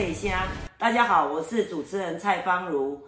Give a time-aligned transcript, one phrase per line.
[0.00, 0.44] 这下，
[0.78, 2.98] 大家好，我是主持人蔡芳如，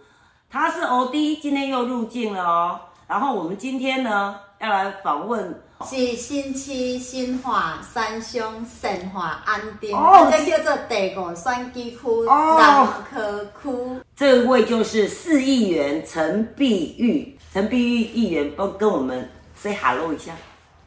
[0.47, 2.79] 他是 OD，今天又入境了哦。
[3.07, 14.03] 然后我们今天呢，要来访问是新区新化三乡神化安定，哦这叫做第五选举区哦南科区。
[14.15, 20.31] 这位就是市议员陈碧玉，陈碧玉议员帮跟我们 say hello 一下。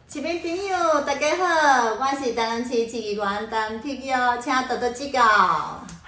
[0.08, 5.20] 市民朋友，大家好，我是台南市市议员陈碧玉，请多多指教。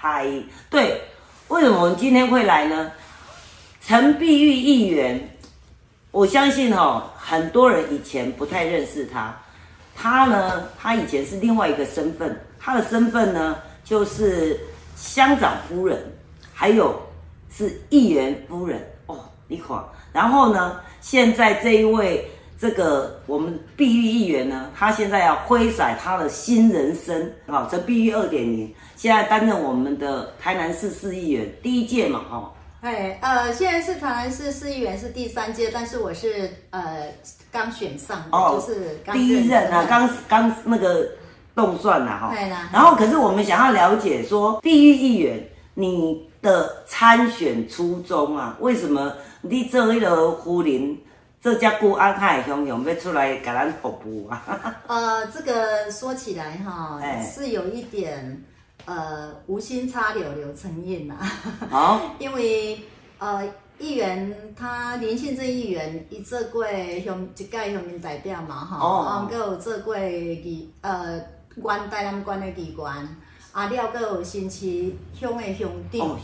[0.01, 0.25] 嗨，
[0.69, 1.01] 对，
[1.49, 2.89] 为什么我们今天会来呢？
[3.81, 5.19] 陈碧玉议员，
[6.11, 9.35] 我相信哦，很多人以前不太认识他。
[9.93, 14.57] 他呢，他以前是另外一个身份，他的身份呢就是
[14.95, 16.01] 乡长夫人，
[16.53, 16.97] 还有
[17.51, 19.77] 是议员夫人哦，你看。
[20.13, 22.25] 然后呢，现在这一位
[22.57, 37.05] 这个我们碧玉议员呢，他现在要挥洒他的新人生，啊，陈碧玉二点零，现在担任我们的台南市市议员第一届嘛，哈、哎，呃，现在是台南市市议员是第三届，但是我是呃
[37.49, 39.87] 刚选上哦，就是刚哦第一任啊，的。
[39.87, 41.07] 刚刚那个
[41.55, 42.49] 动算啦，哈、对。
[42.49, 50.97] 啦然后可是我们想要了解说，地域议员你的参选初衷啊，为什么你做迄个夫人，
[51.39, 54.43] 做遮久安海雄雄要出来给咱服务啊？
[54.87, 57.25] 呃，这个说起来哈，哎。
[57.33, 58.43] 是有一点
[58.89, 61.15] 呃无心插柳柳成荫呐，
[61.69, 62.81] 好， 因为
[63.19, 66.65] 呃议员他林信正议员伊做过
[67.05, 68.87] 乡一届乡民代表嘛哈，哦。
[69.05, 71.19] 啊，佮有做过议呃
[71.55, 72.85] 县台南县的议员，
[73.51, 76.17] 啊了佮有新市乡的乡长。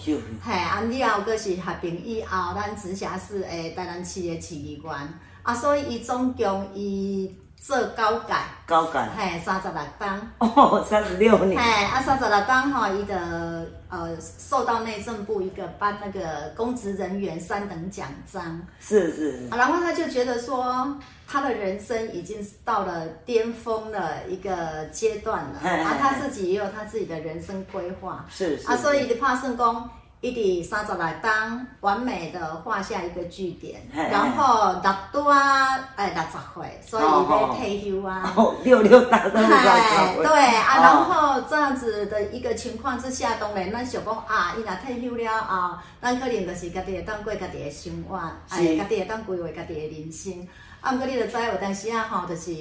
[0.44, 7.32] 嘿，啊，了后佫是合并以后，咱直辖市诶台南市的市议员，啊，所以伊总共伊
[7.66, 11.60] 做高改，高感嘿，三十六档，哦，三十六年。
[11.60, 19.32] 嘿，年，啊，三十六档吼，伊的呃受到内政部一个颁那个公职人员三等奖章，是是。
[19.32, 20.96] 是，啊然后他就觉得说，
[21.28, 29.90] 他的人生已经到了巅峰的一个阶段了，啊，他自己也有他自己的人生规划，是是，啊，所以就怕算讲，
[30.26, 38.34] 伊伫三十来当完美的画下一个句点，然后六多啊，哎六十岁，所以伊要退休啊。
[38.36, 48.18] 哦，六六大都哎，对啊，哦然后这样子的一个情况之下，当然咱想讲啊，伊若退休了啊，咱可能就是家己会当过家己的生活，
[48.50, 50.48] 哎，家己会当规划家己的人生。
[50.82, 52.52] 啊，毋过你著知有当时啊吼，就是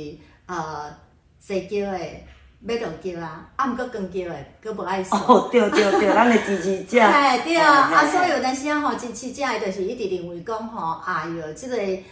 [0.44, 0.94] 呃，
[1.40, 1.98] 坐叫的
[2.72, 5.18] 要落叫啊，啊，毋过光叫诶，佫无爱说。
[5.18, 12.04] 哦，对对对，咱诶支持者， 哎，对啊，啊，所以有阵时啊吼，支持者伊就是一直认为讲吼，哎哟，即、个诶。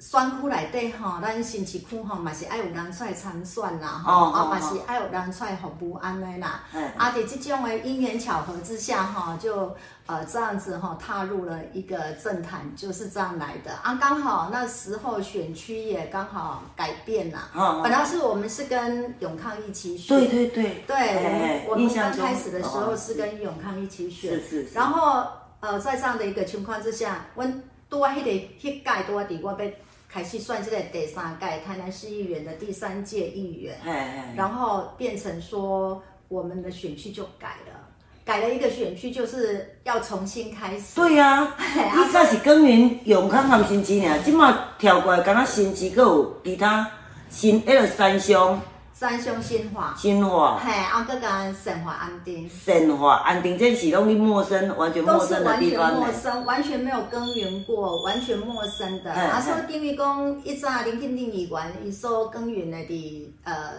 [0.00, 6.62] 选区内底吼，咱新市区吼嘛是爱有人出来参选啦，吼，啊嘛是爱有人出来服务安尼啦。
[6.72, 13.70] 嗯啊，伫即种的因缘巧合之下哈，就呃这样子哈踏入了一个政坛，就是这样来的。
[13.82, 13.98] 啊。
[14.00, 23.10] 刚好那时候选区也刚好改变了，哦本来是我们是跟永康一起选，对对对，对，哎我们刚开始的时候哦是。
[23.20, 24.74] 跟永康一起选，是是是。
[24.74, 25.26] 然后
[25.60, 29.70] 呃，在这样的一个情况之下，阮拄啊迄个迄届拄啊伫我要
[30.12, 37.88] 开始算这个第三届台南市议员的第三届议员，哎哎，然后变成说我们的选区就改了，
[38.24, 40.96] 改了一个选区就是要重新开始。
[40.96, 46.90] 对啊，嘿啊你早是耕耘永康和新市尔，即马跳过来，敢若新市，搁有其他
[47.28, 48.60] 新迄个三乡、
[49.00, 52.46] 三乡新化，新化、嘿，啊，搁甲神华安定。
[52.62, 56.00] 神化、安定，这是拢你陌生、完全陌都是生的完全地方呢。
[56.00, 59.10] 陌生，完全没有耕耘过，完全陌生的。
[59.10, 63.72] 啊，嘿所以等于讲，一早林肯定议员伊所耕耘的伫呃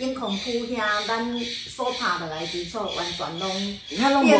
[0.00, 4.38] 英孔区遐，咱所拍的来伫错，完全拢变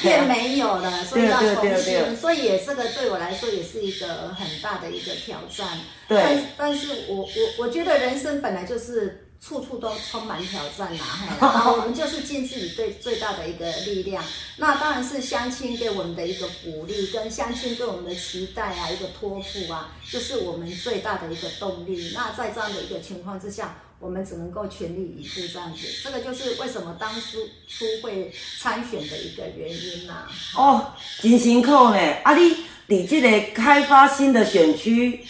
[0.00, 2.16] 变啊没有了，所以要重新。
[2.16, 5.66] 所以也这个对我来说也是一个很大的一个挑战。
[6.06, 9.24] 对但但是我我我觉得人生本来就是。
[9.40, 11.04] 处处都充满挑战呐、
[11.40, 14.22] 然后我们就是尽自己最最大的一个力量。
[14.56, 22.12] 那当然是乡亲给我们的一个鼓励，跟乡亲对我们的期待啊，一个托付啊，就是我们最大的一个动力。
[22.14, 25.86] 那在这样的一个情况之下，我们只能够全力以赴这样子。
[26.02, 27.38] 这个就是为什么当初
[27.68, 30.26] 初会参选的一个原因呐、
[30.56, 31.98] 哦，真辛苦呢。
[32.24, 32.56] 啊，你
[32.86, 35.24] 你这个开发新的选区，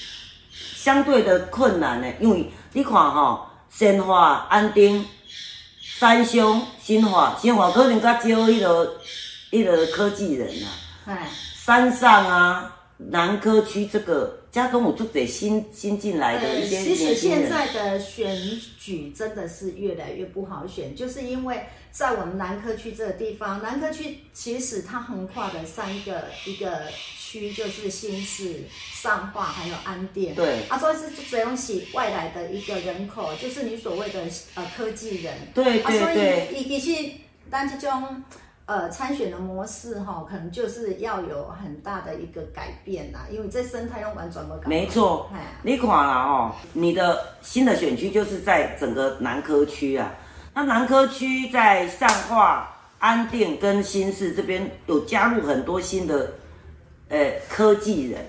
[0.50, 5.06] 相对的困难呢，因为你看吼、先化、安定、
[5.98, 8.86] 三乡、新化，新化可能较少迄、落
[9.50, 10.66] 迄、落科技人啊，
[11.06, 18.36] 哎，山上啊，南科区这个加东，我就得新新进来的一些其实现在的选
[18.78, 26.82] 举真的是越来越不好选，就是因为在我们南科区这个地方，南科区其实它横跨的三个一个
[27.16, 30.34] 区，就是新市、上化还有安店。
[30.34, 34.24] 对啊，所以是这东西外来的一个人口，就是你所谓的
[34.54, 35.34] 呃科技人。
[35.54, 37.10] 对啊，所以以其实
[37.50, 38.22] 咱这种
[38.68, 44.68] 呃参选的模式哈，可能就是要有很大的一个改变啦，因为这生态用完全不改。
[44.68, 45.40] 没错哎。
[45.62, 50.12] 你看啦哦，你的新的选区就是在整个南科区啊。
[50.52, 56.34] 那南科区在上化、安定跟新市这边有加入很多新的
[57.08, 58.20] 呃科技人，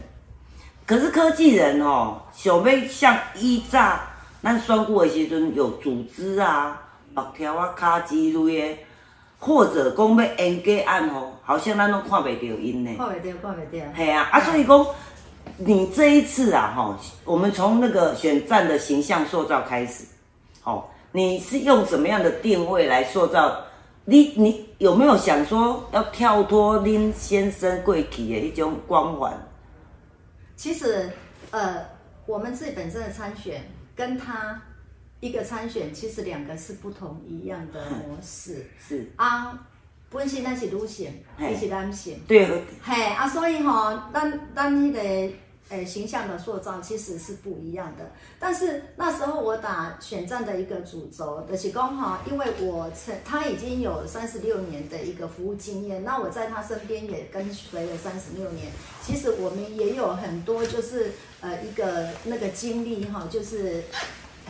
[0.85, 3.99] 可是科技人哦，小妹像依早
[4.41, 6.81] 咱选举的时阵有组织啊、
[7.13, 8.31] 目条啊、卡之类
[8.75, 8.77] 的，
[9.39, 12.91] 或者讲要演假案哦，好像咱拢看袂到因呢。
[12.97, 13.93] 看袂到，看袂到。
[13.95, 14.85] 嘿啊，啊，所以讲
[15.57, 16.95] 你这一次啊，吼，
[17.25, 20.05] 我们从那个选战的形象塑造开始，
[20.61, 23.65] 好，你是用什么样的定位来塑造？
[24.05, 29.31] 你你有没有想说要跳脱林先生贵体的一种光环？
[30.55, 31.11] 其实，
[31.51, 31.85] 呃，
[32.25, 33.63] 我们自己本身的参选
[33.95, 34.59] 跟他
[35.19, 39.67] 一个参选，其实两个是不同一样的模式是啊。
[40.11, 44.99] 本身咱是女性，嘿伊是男性，对，嘿啊，所以吼、咱咱迄个
[45.69, 48.11] 诶形象的塑造其实是不一样的。
[48.39, 58.71] 但是那时候我打选战的一个主轴，就是讲哈，因为我曾他已经有三十六年的一个服务经验，那我在他身边也跟随了三十六年。
[59.03, 63.83] 其实我们也有很多就是呃一个那个经历哈，就是。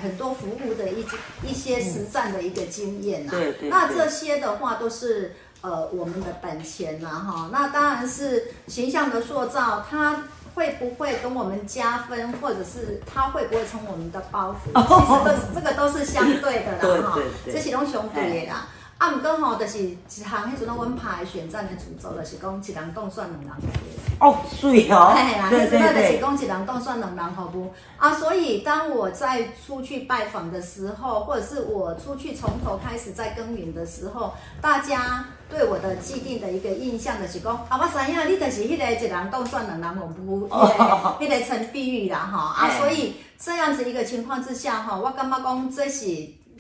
[0.02, 1.06] 很多服务的一
[1.44, 7.50] 一些实战的一个经验啊，对对对那这些的话都是呃我们的本钱呐、哈。
[7.52, 10.24] 那当然是形象的塑造，它
[10.56, 14.74] 会不会跟我们加分，或者是它会不会成我们的包袱？
[14.76, 18.68] 其实都是这个都是相对的啦哈这些都相对的啦。
[19.00, 24.28] 啊，毋过吼，就是一项迄阵阮拍的选战的主轴，就是讲一人当选两人服务。
[24.28, 28.14] 哦，水哦嘿啦，，对对迄阵就是，讲一人当选两人服务啊。
[28.14, 40.50] 所以当我在出去拜访的时候，或者是我出去从头开始在耕耘的时候，大家对我的既定的一个印象就是讲，啊，我知影你就是迄个一人当选两人服务，迄
[41.26, 46.06] 个迄个陈碧玉啦，哈啊，所以这样子一个情况之下，哈，我感觉讲这是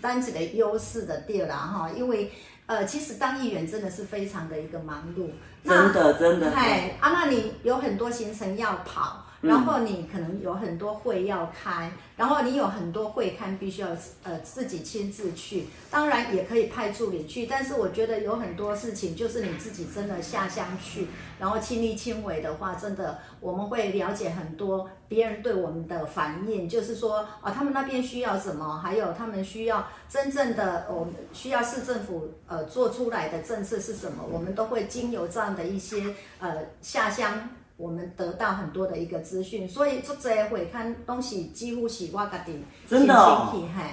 [0.01, 2.31] 咱一个优势的对啦，哈，因为。
[2.69, 5.29] 呃，其实当议员真的是非常的一个忙碌，
[5.63, 13.87] 那真的真的，哎啊，那你有很多行程要跑，然后你可能有很多会要开，然后你有很多会刊必须要
[14.23, 21.07] 呃自己亲自去，当然也可以派助理去，但是我觉得有很多事情就是你自己真的下乡去，
[21.39, 37.49] 然后亲力亲为的话，真的我们会了解很多别人对我们的反应，就是说啊，他们那边需要什么，还有他们需要真正的我们需要市政府呃做出来的政策是什么，我们都会经由这样的一些呃下乡。
[37.79, 43.47] 我们得到很多的一个资讯，所以做这个会看东西几乎是我家己真的哦？
[43.53, 43.83] 嘿，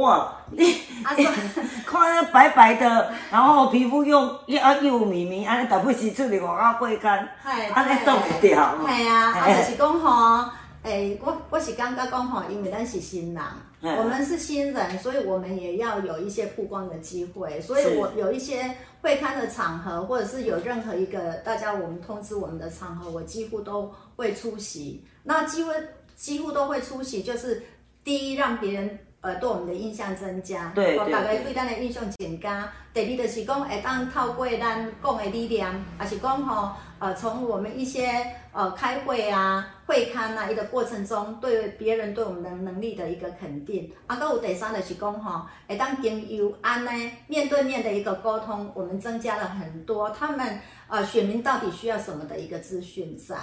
[0.00, 0.72] 哇， 你
[1.04, 1.12] 啊，
[1.84, 8.74] 看那白白的，然后皮肤又又啊又绵绵，安尼特不是出去外口会干，嘿安尼冻不掉。
[8.86, 10.50] 系啊，啊，就是讲吼，
[10.82, 25.04] 诶、我我是感觉讲吼，因为咱是新人，嗯我们是新人，所以我们也要有一些曝光的机会，所以我有一些会刊的场合，或者是有任何一个大家我们通知我们的场合，我几乎都会出席。
[25.22, 25.70] 那几乎
[26.14, 27.62] 几乎都会出席，就是
[28.02, 28.98] 第一让别人。
[29.26, 32.70] 呃，对我们的印象增加，对大家对对咱的印象增加。
[32.94, 35.66] 第二就是讲，会当透过咱讲的理念，
[36.00, 38.08] 也是讲吼，呃，从我们一些
[38.52, 43.90] 呃开会啊、会刊啊一个过程中，对别人对我们的能力的一个肯定。
[44.06, 46.90] 啊，还有第三就是讲吼，会当经由安呢
[47.26, 53.34] 面对面的一个沟通，我们增加了很多他们呃选民到底需要什么的一个资讯在。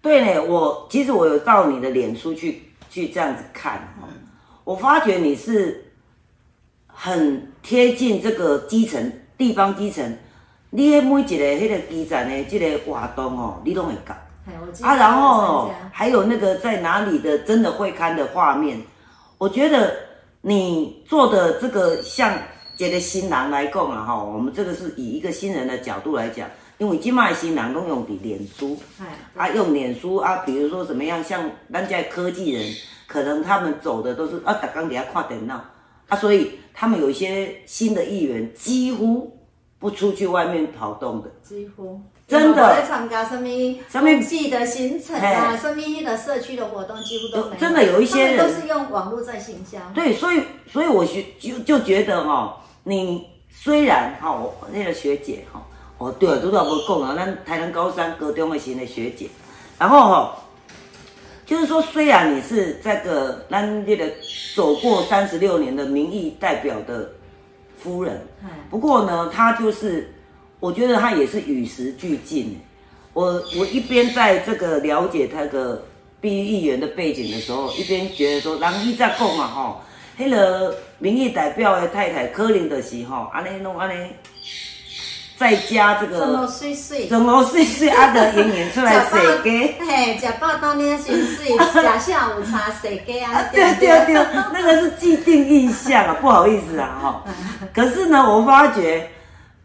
[0.00, 4.08] 对呢，我其实我有到你的脸书去去这样子看哈，
[4.64, 5.92] 我发觉你是
[6.86, 10.16] 很贴近这个基层地方基层，
[10.70, 14.14] 你的每一个迄个基站的这个活动哦，你都会搞
[14.82, 18.80] 啊，然后还有那个在哪里的真的会看的画面，
[19.38, 19.94] 我觉得
[20.42, 22.36] 你做的这个像
[22.76, 26.48] 一个新郎来讲啊哈，我们这个是以一个新人的角度来讲，
[26.78, 28.78] 因为今麦新郎都用的脸书。
[29.00, 32.74] 哎，啊，用脸书啊，比如说怎么样，像咱家科技人，
[33.10, 35.60] 可能他们走的都是啊，打刚底下跨点闹
[36.08, 39.36] 啊，所以他们有一些新的议员几乎
[39.80, 41.28] 不出去外面跑动的。
[41.42, 43.48] 几乎真的我在参加什么
[43.88, 47.56] 什么冬季的行程啊，嘿什么的社区的活动几乎都没有。
[47.56, 49.78] 真的有一些人都是用网络在行销。
[49.92, 50.40] 对，所以
[50.70, 55.60] 所以我学就就觉得哈、你虽然哈、我那个学姐哈、
[55.98, 59.28] 哦对了，都要无讲啊，咱台南高三高中的型的学姐，
[59.76, 60.36] 然后哈、
[61.50, 64.08] 就是说虽然你是这个咱这个
[64.54, 67.10] 走过三十六年的民意代表的
[67.76, 70.14] 夫人，哎不过呢，她就是，
[70.60, 72.60] 我觉得她也是与时俱进。
[73.12, 75.84] 我我一边在这个了解那个
[76.20, 79.80] 毕业议员的背景的时候，一边觉得说，人伊在讲嘛吼，
[80.16, 84.10] 迄、个民意代表的太太可能就是吼，安尼弄安尼，
[85.40, 89.74] 在家这什么个水水，怎么碎碎啊的演演出来吃洗饱鸡。
[89.80, 94.14] 嘿，吃饱当天先睡， 吃下午茶洗鸡啊，对对对，
[94.52, 97.24] 那个是既定印象啊， 不好意思啊哈。
[97.72, 99.08] 可是呢，我发觉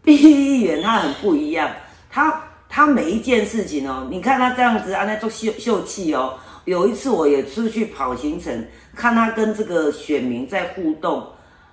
[0.02, 1.70] 毕议员他很不一样，
[2.10, 6.32] 他他每一件事情哦，你看他这样子啊，那做秀秀气哦。
[6.64, 11.22] 有一次我也出去跑行程，看他跟这个选民在互动，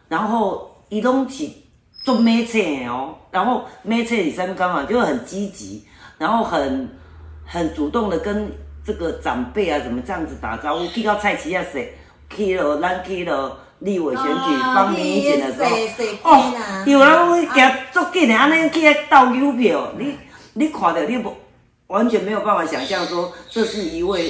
[0.09, 1.62] 然后移动起
[2.03, 5.83] 做媒体哦，然后媒体里上面干嘛就很积极，
[6.17, 6.89] 然后很
[7.45, 8.51] 很主动的跟
[8.85, 11.93] 这个长辈啊怎么这样子打招呼，去到菜市啊谁
[12.29, 15.63] 去了，咱去了立委选举哦帮民意检的时
[16.21, 20.17] 候哦啦，有人会行足紧的，安尼去倒邮票，你
[20.53, 21.33] 你看到你不
[21.87, 24.29] 完全没有办法想象说这是一位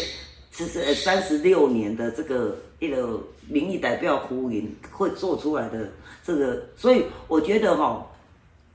[0.51, 5.89] 其实呃三十六年的这个一个民意代表胡云会做出来的
[6.23, 8.05] 这个，所以我觉得哈、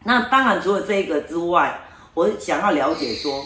[0.05, 1.81] 那当然除了这个之外，
[2.15, 3.45] 我想要了解说，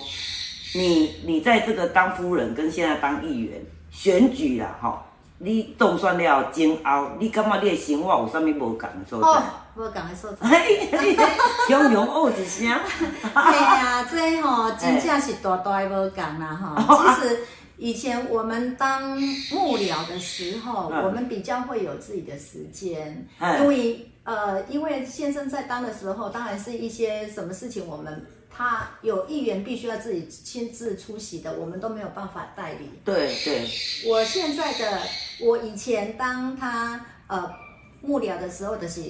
[0.74, 3.60] 你你在这个当夫人跟现在当议员
[3.90, 5.04] 选举啦，哈、
[5.38, 10.48] 你动算了煎熬，你感觉你的生活有啥物无共的所哦在？，无共的所在。
[10.48, 10.88] 嘿，
[11.68, 12.68] 雄雄哦一声，
[13.34, 17.14] 嘿啊，这吼真正是大大的无共啦哈。
[17.16, 17.40] 其实
[17.82, 19.20] 以前我们当
[19.50, 28.24] 幕僚的时候，嗯我们比较会有自己的时间，嗯因为呃，因为先生在当的时候，当然是一些什么事情我们。
[28.54, 32.86] 他有议员必须要自己亲自出席的，我们都没有办法代理。
[33.02, 33.66] 对对，
[34.06, 35.00] 我现在的，
[35.40, 37.50] 我以前当他呃
[38.02, 39.00] 幕僚的时候，就是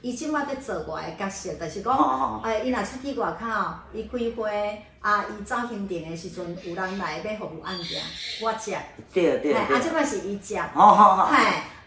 [0.00, 3.46] 伊即马在做我的角色，就是讲，哎伊若出去外口，
[3.92, 8.00] 伊开会啊，伊走行程的时阵，有人来要服务案件，
[8.40, 8.80] 我接，
[9.12, 11.36] 对对对，啊，这块，是伊接，好好好，嘿，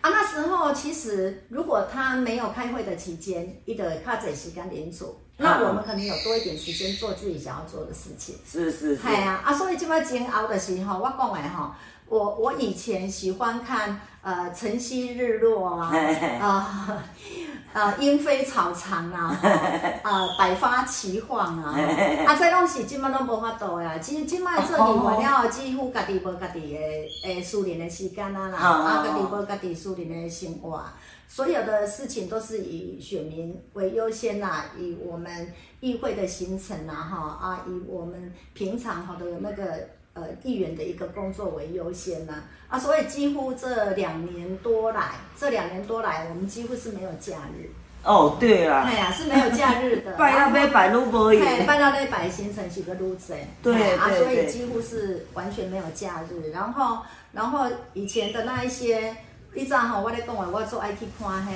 [0.02, 8.36] 啊，那时候其实如果他没有开会的期间，伊就会较侪时间连做，那我们可能有多一点时间做自己想要做的事情。
[8.48, 9.02] 是是是。
[9.02, 11.72] 系，啊，啊，所以这摆煎熬的时候，我讲的吼，
[12.06, 16.28] 我我以前喜欢看呃晨曦日落啊，嘿嘿。
[16.40, 17.02] 呃
[17.78, 19.30] 呃莺飞草长啊，
[20.04, 21.78] 吼 呃百花齐放啊，吼
[22.26, 24.00] 啊，这拢是即摆拢无法度呀。
[24.00, 26.80] 即即摆做议员了后，几乎家己无家己的
[27.24, 30.94] 诶私人的时间啊啦，啊，家己好无家己私人的生活啊。
[31.30, 47.70] 所有的事情都是以选民为优先呐、以我们议会的行程呐、哈啊，以我们平常好的那个呃议员的一个工作为优先呐、啊，所以几乎这两年多来，这两年多来，我们几乎是没有假日，
[48.04, 48.84] 哦对啊。
[48.88, 54.24] 哎，呀，是没有假日的， 拜到买拜路无嘿，闲，拜到礼拜行程是个路子，对啊，对对。
[54.24, 56.50] 所以几乎是完全没有假日。
[56.52, 56.98] 然后，
[57.32, 59.16] 然后以前的那一些，
[59.54, 61.52] 一早吼，我咧讲话，我做爱去看迄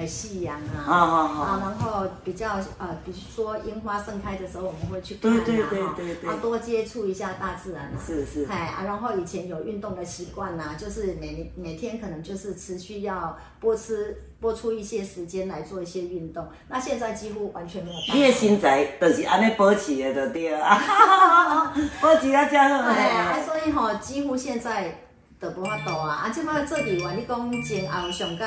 [0.00, 7.92] 呃夕阳啊，好好好啊，然后比较呃，比如说樱花盛开的时候，我们会去看啊，对对对哈对对啊，多接触一下大自然啊。
[8.04, 16.48] 是是，哎啊，然后以前有运动的习惯呐，就是每每天可能就是持续要播吃播出一些时间来做一些运动。
[16.68, 18.14] 那现在几乎完全没有办法。
[18.14, 20.78] 你的身材就是安尼保持的，就对啊，
[22.00, 23.42] 保持啊遮好哎。
[23.44, 24.98] 所以吼、几乎现在
[25.38, 26.24] 都无法度啊！
[26.24, 28.44] 啊，即摆做议员，你讲前后上届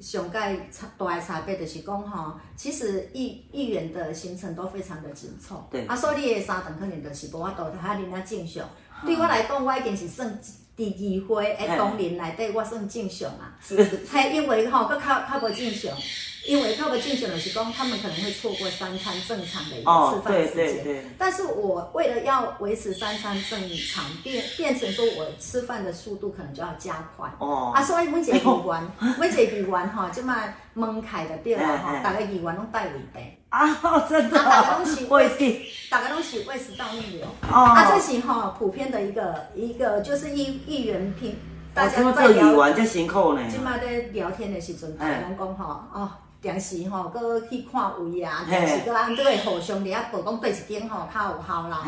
[0.00, 0.38] 上届
[0.70, 5.66] 差大的差别就是讲吼，其实议议员的行程都非常的紧凑。
[5.70, 8.68] 对啊，所以你的三顿可能就是无法度遐尔啊正常。
[9.04, 10.38] 对我来讲，我已经是算
[10.74, 13.56] 第二回诶同龄内底，我算正常啊。
[13.60, 13.76] 是
[14.10, 15.96] 嘿，因为吼，佫较较无正常，
[16.46, 20.54] 因为较无正常就是讲，他们可能会错过三餐正常的一个哦吃饭时间。
[20.54, 27.28] 对对但是我为了要维持三餐正常，变变成说我吃饭的速度可能就要加快。
[27.38, 35.60] 哦啊，所以每一个 议员，每一个议员吼，即摆门开的对啦吼嘿，嘿逐个议员拢带胃病， 啊，真的啊大家都是哦，胃镜
[35.90, 37.26] 大家拢是胃食道逆流。
[37.50, 37.54] 哦。
[37.54, 41.36] 啊，这是吼普遍的一个一个就是议议员拼，
[41.74, 43.42] 大我家在聊，员这辛苦呢？
[43.50, 46.10] 即摆在聊天的时阵，大家拢讲吼，哦，
[46.46, 51.78] 定时吼，搁去看位啊，嘿定时搁按对互相伫遐报讲对一间吼较有效啦。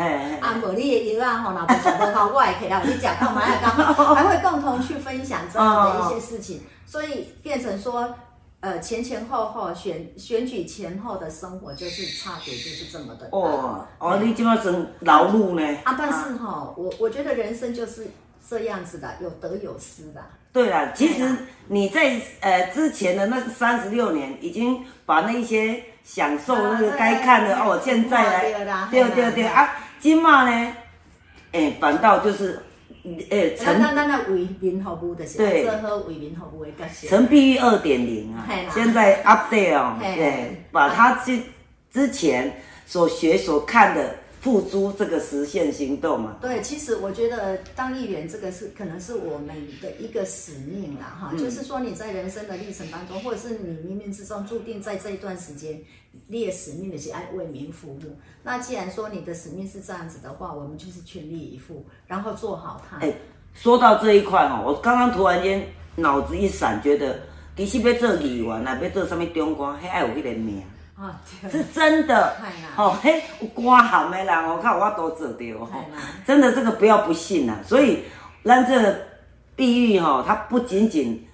[0.40, 3.92] 啊，无你的药啊吼，若无食无效，我会起来，你食到买来干嘛？
[4.14, 8.14] 还会共同去分享这样的一些事情，所以变成说。
[8.60, 13.38] 呃，前前后后选选举前后的生活就是差别就是这么的大。
[13.38, 15.78] 哦哦，你怎么算劳碌呢？
[15.84, 18.08] 啊，但是哈，我我觉得人生就是
[18.50, 20.20] 这样子的，有得有失的。
[20.52, 21.28] 对了，其实
[21.68, 30.72] 你在呃之前的那三十六年，已经把那些享受那个啊该看的对哦，现在来对啦对对对啊，今嘛呢，
[31.52, 32.60] 哎，反倒就是
[33.30, 35.64] 哎咱陈咱咱来为民服务的是对。
[35.64, 37.08] 做好为民服务的角色。
[37.08, 40.16] 陈碧玉二点零啊现在 update 哦，嘿。
[40.16, 41.38] 对，把他之
[41.92, 46.36] 之前所学所看的付诸这个实现行动嘛。
[46.40, 55.80] 对，其实我觉得当议员这个是可能是我们的一个使命啦，哈，嗯就是说你在人生的历程当中，或者是你冥冥之中注定在这一段时间，
[56.26, 58.00] 你的使命的是爱为民服务。
[58.42, 62.98] 那既然说你的使命是这样子的话，我们就是全力以赴，然后做好它。
[62.98, 63.12] 哎，
[63.54, 65.66] 说到这一块哈，我刚刚突然间
[65.96, 67.18] 脑子一闪，觉得
[67.56, 70.62] 其实要做议员啊，要做什么中官，还爱有迄个命，
[71.00, 72.36] 啊，是真的。
[72.76, 76.02] 哦，嘿，有官行的人我，看我都做到哈嘿啦。
[76.26, 78.02] 真的这个不要不信呐、所以
[78.42, 78.98] 咱这个
[79.54, 81.24] 碧玉哈，他不仅仅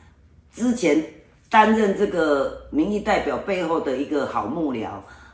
[0.52, 1.02] 之前
[1.48, 4.88] 担任这个民意代表背后的一个好幕僚，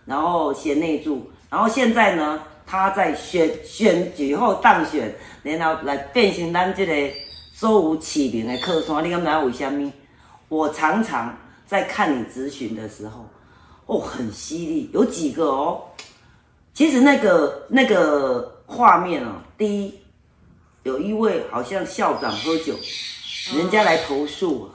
[0.05, 7.17] 然后贤内助，然后现在呢，他在选选举后当选，然后来变成咱这个
[7.59, 9.05] 周无启明的客山。
[9.05, 9.93] 你敢知道为什么？
[10.49, 13.29] 我常常在看你咨询的时候，
[13.91, 15.83] 哦，很犀利，有几个哦。
[16.73, 19.95] 其实那个那个画面哦，第一，
[20.85, 22.73] 有一位好像校长喝酒，
[23.57, 24.71] 人家来投诉。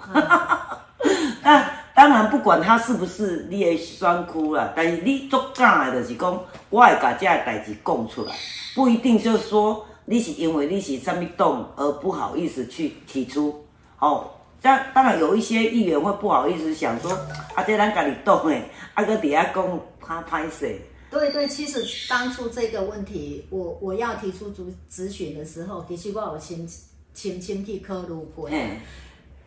[1.41, 6.37] 那 当然不管他是不是你的酸哭啦，但是你足敢的是讲，
[6.69, 8.35] 我会把这代志讲出来，
[8.75, 13.65] 不一定就是说你是因为你是什么动而不好意思去提出。
[13.99, 14.29] 哦，
[14.65, 17.11] 当当然有一些议员会不好意思想说，
[17.53, 20.81] 啊，这咱家己动诶，啊搁底下讲他拍谁？
[21.11, 26.67] 对对，其实当初这个问题，我我要提出咨咨询的时候，其实我有亲
[27.13, 28.49] 亲亲去考虑过。
[28.49, 28.79] 嘿，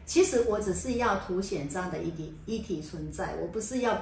[0.06, 4.00] 其实我只是要凸显这样的议题议题存在，我不是要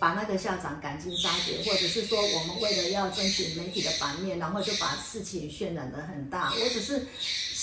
[0.00, 6.50] 把那个校长赶尽杀绝，或者是说我们为了要争取媒体的版面，然后就把事情渲染得很大。
[6.54, 7.06] 我只是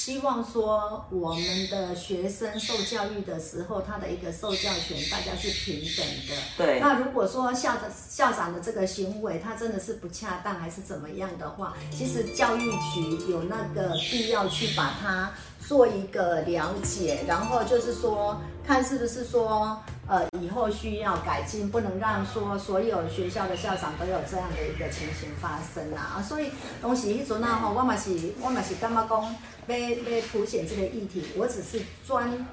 [0.06, 6.36] 希望说，我们的学生受教育的时候，他的一个受教权大家是平等的。
[6.56, 26.18] 对，那如果说校的校长的这个行为，他真的是不恰当还是怎么样的话，其实教育局有那个必要去把它做一个了解，然后就是说看是不是说呃以后需要改进，不能让说所有学校的校长都有这样的一个情形发生啊。
[26.18, 26.52] 啊所以
[26.82, 29.36] 当时迄阵啊吼，我嘛是我嘛是感觉讲
[29.68, 32.46] 要要凸显这个议题，我只是专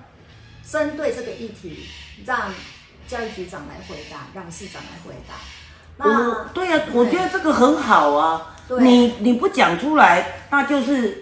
[0.69, 1.87] 针对这个议题
[2.25, 2.53] 让。
[3.09, 5.35] 教育局长来回答，让市长来回答。
[5.99, 8.55] 我那对呀、我觉得这个很好啊。
[8.67, 11.22] 对你你不讲出来，那就是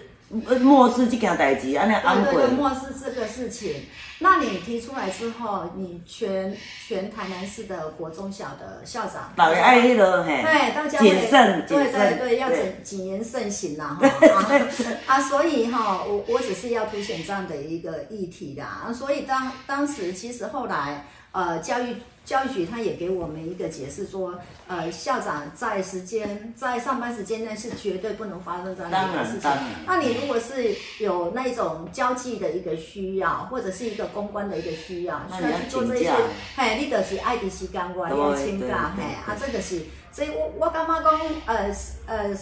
[0.59, 3.85] 漠视这件代志，安尼安对对对，漠视这个事情。
[4.23, 6.55] 那你提出来之后，你全
[6.87, 12.17] 全台南市的国中小的校长，大家爱迄个嘿，对，大家谨慎对谨慎。
[12.19, 14.61] 对对，要谨谨言慎行啦哈啊
[15.07, 18.83] 啊，所以哈，我我只是要凸显这样的一个议题啦。
[18.85, 21.95] 啊所以当当时其实后来呃教育
[22.31, 29.51] 教育局他也给我们一个解释说，呃校长在时间在上班时间内是绝对不能发生这样的事情。
[29.85, 36.09] 那你如果是有那种交际的一个需要，或者是一个公关的一个需要，需要去做这些
[36.55, 39.03] 嘿，你就是爱的时间外，你要请对假，对。
[39.03, 39.81] 嘿，啊，这个是，
[40.13, 42.37] 所以我我感觉讲，呃呃，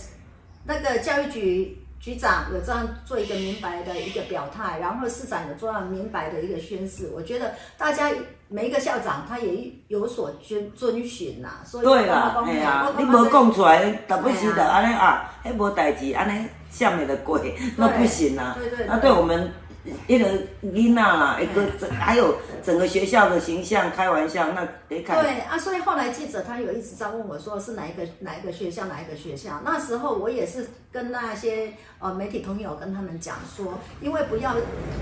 [0.65, 8.11] 那个教育局局长有这样做一个明白的一个表态，然后市长有做样明白的一个宣誓，我觉得大家
[8.51, 18.55] 每一个校长他也有所遵遵循呐，所以我对啦，感觉嘿啊你无讲出来，特别是嘿的安尼啊，迄无代志，安尼下面的鬼，那不行啊。
[18.57, 19.51] 对对对那对我们
[20.07, 20.25] 一个
[20.63, 25.21] 囡仔啦，一个整还有整个学校的形象，开玩笑，那得看。
[25.21, 29.61] 对啊，所以后来记者他有一直在问我说是哪一个哪一个学校哪一个学校。
[29.63, 34.55] 那时候我也是跟那些呃媒体朋友跟他们讲说，因为不要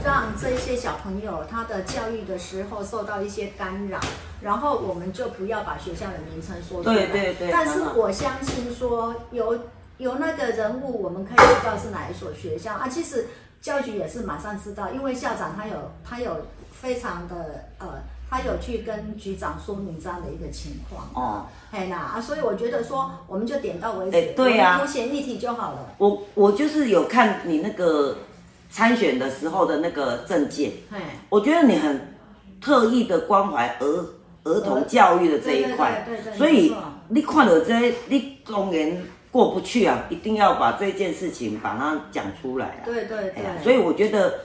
[0.06, 4.00] 让这些小朋友他的教育的时候受到一些干扰，
[4.42, 6.96] 然后我们就不要把学校的名称说出来。
[6.96, 9.60] 对对对但是我相信说有
[9.98, 12.88] 有那个人物，我们可以知道是哪一所学校啊。
[12.88, 13.28] 其实
[13.62, 17.88] 教育局也是马上知道，因为校长他有他有非常的呃
[18.30, 21.08] 他有去跟局长说明这样的一个情况。
[21.14, 25.94] 哦，嘿啦，啊，所以我觉得说，我们就点到为止，哎对啊我们凸显议题就好了。
[25.98, 28.18] 我我就是有看你那个
[28.70, 30.98] 参选的时候的那个证件，嘿，
[31.30, 32.16] 我觉得你很
[32.62, 34.06] 特意的关怀儿
[34.44, 36.76] 儿童教育的这一块对对对对，所以
[37.10, 38.98] 你看到这，你公然
[39.38, 42.82] 过不去啊，一定要把这件事情把它讲出来啊。
[42.86, 44.40] 对对对，所以我觉得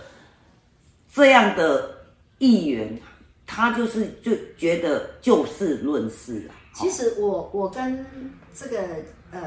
[1.11, 1.97] 这样的
[2.37, 3.01] 议员，
[3.47, 6.53] 他就是就觉得就事论事啊。
[6.75, 8.05] 其实我我跟
[8.55, 8.79] 这个
[9.31, 9.41] 呃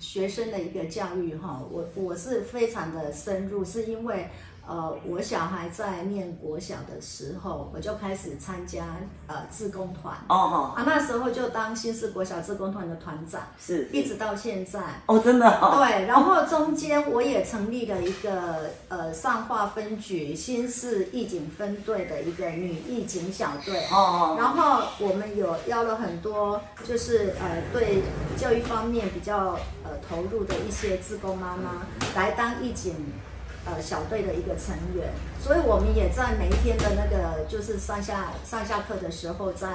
[0.00, 4.28] 学生的一个教育哈，我我是非常的深入，是因为
[4.66, 8.84] 呃我小孩在念国小的时候，我就开始参加
[9.26, 14.80] 呃自工团哦哦，啊，那时候就当新市国小自工团的团长，是一直到现在。
[15.06, 23.80] 哦，真的哦，对，然后中间我也成立了一个呃上化分局新市义警分队的一个女义警小队。
[23.90, 28.02] 哦哦，然后我们有邀了很多，就是呃对
[28.36, 32.94] 教育方面比较呃投入的一些自工妈妈来当义警
[33.64, 39.68] 呃小队的一个成员，所以我们也在每一天的那个就是上下上下课的时候，在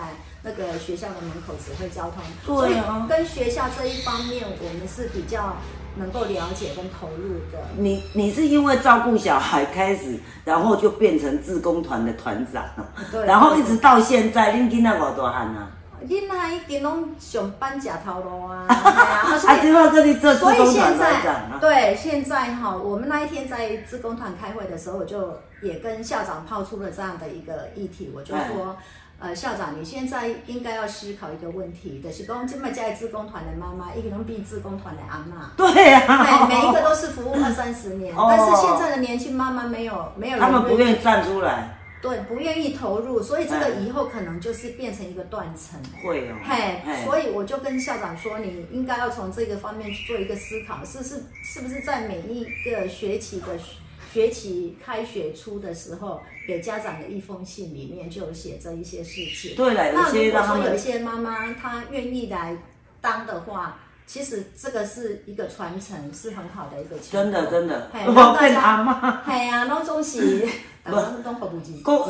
[0.43, 5.57] 那个学校的门口指挥交通，所以对啊跟学校这一方面我们是比较
[5.95, 7.59] 能够了解跟投入的。
[7.77, 12.63] 你你是因为照顾小孩开始，然后就变成志工团的团长，
[13.11, 13.25] 对。
[13.25, 15.71] 然后一直到现在，恁囡仔偌大汉啊？
[16.05, 21.57] 囡仔已经拢上班食头路 啊，啊，所啊，以现在啊？
[21.59, 28.75] 对现在哈，我们那一天在职工团开会的时候，我就也跟校长抛出了这样的一个议题，我就说。
[29.19, 45.79] 呃，校长，你现在应该要思考一个问题，就是讲，今麦在职工团的妈妈，一个拢比职工团的阿妈，对啊，对，每一个都是服务二三十年，哦但是现在的年轻妈妈没有没有人他们不愿意站出来，对不愿意投入，所以这个哎以后可能就是变成一个断层。
[46.03, 53.75] 会哦，嘿，所以我就跟校长说，你应该要从这个方面去做一个思考，是是是不是在每一个学期的学
[54.13, 59.55] 学期开学初的时候，给家长的一封信里面就有写这一些事情。
[59.55, 62.55] 对了，那如果说有一些妈妈她愿意来
[63.01, 66.95] 当的话，其实这个是一个传承，是很好的一个。
[67.11, 69.23] 真的真的，嘿我变让大家阿妈。
[69.25, 70.47] 系啊， 拢总是，
[70.87, 72.07] 啊，拢拢服务几过。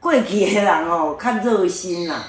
[0.00, 2.22] 过去的人哦，较热心啦，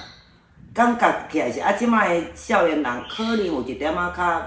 [0.74, 4.42] 感觉起来是啊，即摆的少年人可能有一点仔较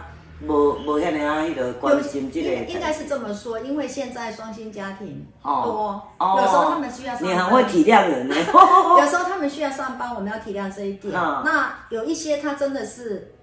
[0.45, 5.61] 无无遐尼啊，迄个关心即个应应该是这么说，因为现在双薪家庭哦
[6.17, 8.35] 多，哦有时候他们需要上班，你很会体谅人呢。
[8.99, 11.13] 有时候他们需要上班，我们要体谅这一点。
[11.15, 13.34] 嗯那有一些他真的是，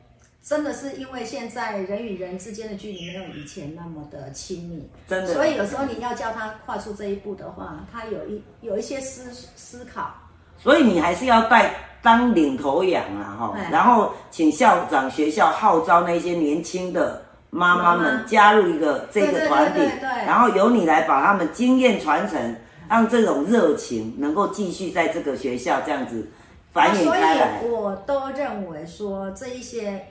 [0.44, 10.12] 真的是因为现在人与人之间的距离没有以前那么的亲密，真的所以有时候你要叫他跨出这一步的话，他有一有一些思思考。
[10.59, 22.57] 所以你还是要带当领头羊啊，哈哎，然后请校长、学校号召那些年轻的妈妈们加入一个这个团体对对对，然后由你来把他们经验传承，
[22.88, 26.28] 让这种热情能够继续在这个学校这样子
[26.72, 27.68] 繁衍所开来以。
[27.68, 30.05] 我都认为说这一些。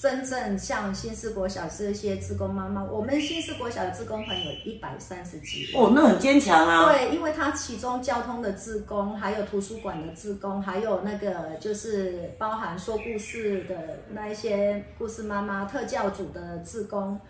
[0.00, 5.78] 真正像新市国小这些志工妈妈，我们新市国小的志工团有一百三十几人。
[5.78, 6.90] 哦，那很坚强啊。
[6.90, 17.20] 对，因为它其中交通的志工，还有图书馆的志工，还有那个就是包含说故事的那一些故事妈妈、特教组的志工啊，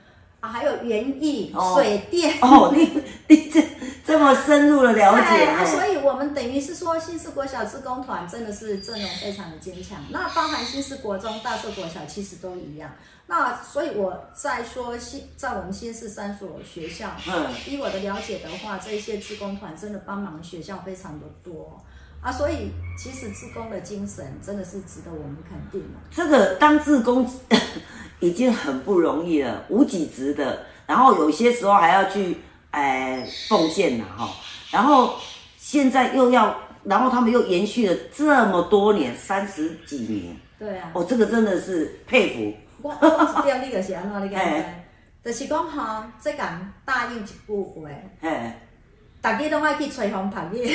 [0.48, 2.38] 还有园艺、哦水电。
[2.40, 3.62] 哦，你你这
[4.04, 9.98] 这么深入的了解对啊，所哦，以我们等于是说，新市国小志工团真的是阵容非常的坚强。
[10.10, 12.90] 那包含新市国中、大社国小，其实都一样。
[13.26, 21.80] 那所以我在说新在我们新市三所学校，嗯依我的了解的话，这一些志工团真的帮忙学校非常的多
[22.20, 22.30] 啊。
[22.32, 25.98] 所以其实志工的精神真的是值得我们肯定的。
[26.10, 27.28] 这个当志工
[28.20, 32.36] 已经很不容易了，无给职的，然后有些时候还要去
[32.70, 34.28] 哎奉献呐哈，
[34.70, 35.14] 然后
[35.56, 36.54] 现在又要，
[36.84, 40.90] 然后他们又延续了这么多年，三十几年，对啊。
[40.92, 42.54] 哦，这个真的是佩服。
[42.82, 44.64] 我我一点你就是安怎，你敢知 嘿？
[45.22, 47.88] 就是讲吼，这敢答应一句话。
[48.20, 48.52] 嘿，
[49.22, 50.66] 大家拢爱去吹风晒日，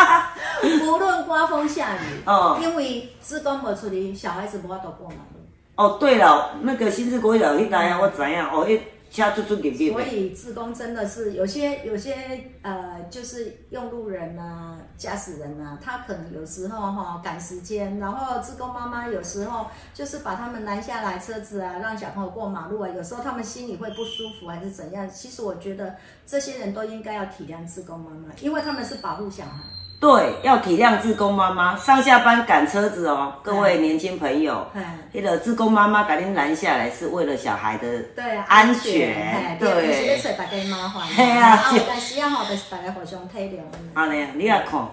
[0.86, 2.58] 无论刮风下雨，哦。
[2.62, 5.40] 因为职工无出去，小孩子无法度过马路，
[5.76, 8.80] 哦，对了，那个新市国小迄台啊，我知影，哦，迄
[9.12, 25.08] 车出出入入的，所以职工真的是有些有些呃，就是用路人啊、驾驶人啊，他可能有时候哈、赶时间，然后职工妈妈有时候就是把他们拦下来车子啊，让小朋友过马路啊，有时候他们心里会不舒服还是怎样。
[25.10, 25.94] 其实我觉得
[26.26, 29.81] 这些人都应该要体谅职工妈妈，因为他们是保护小孩。
[30.02, 40.18] 对，要体谅志工妈妈上下班赶车子哦，各位年轻朋友，嘿那个志工妈妈把您拦下来是为了小孩的对啊，安全，对，不是咧对。
[40.18, 43.60] 找大家麻烦，嘿啊啊，有但时啊吼，就是大家互相体谅。
[43.94, 44.84] 啊，那你要看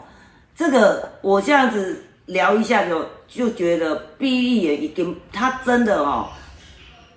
[0.55, 6.27] 这个，我这样子聊一下就就觉得毕业也已经，他真的哦，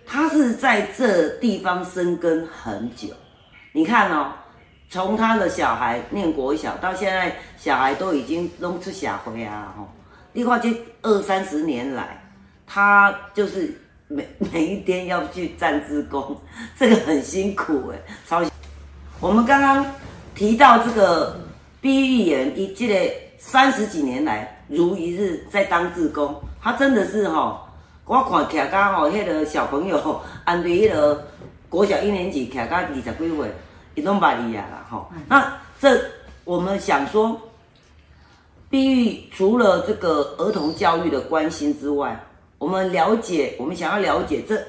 [0.07, 3.09] 他是在这地方生根很久。
[3.72, 4.33] 你看哦，
[4.92, 9.88] 从他的小孩念国小到现在，小孩都已经弄出社会啊，吼、
[10.35, 10.68] 你看这
[11.00, 12.22] 二三十年来，
[12.66, 13.74] 他就是
[14.07, 16.37] 每每一天要去站职工，
[16.78, 18.42] 这个很辛苦哎，超。
[19.18, 19.83] 我们刚刚
[20.35, 21.40] 提到这个
[21.81, 27.66] 毕玉言，一这个三十几年来如一日在当志工，他真的是吼、
[28.05, 31.26] 我看徛到吼，迄个小朋友安对迄个
[31.70, 33.50] 国小一年级徛到二十几岁，
[33.94, 35.11] 伊拢捌伊啊啦吼。
[35.28, 36.00] 那这
[36.44, 37.40] 我们想说，
[38.68, 42.18] 碧玉除了这个儿童教育的关心之外，
[42.59, 44.61] 我们了解，我们想要了解这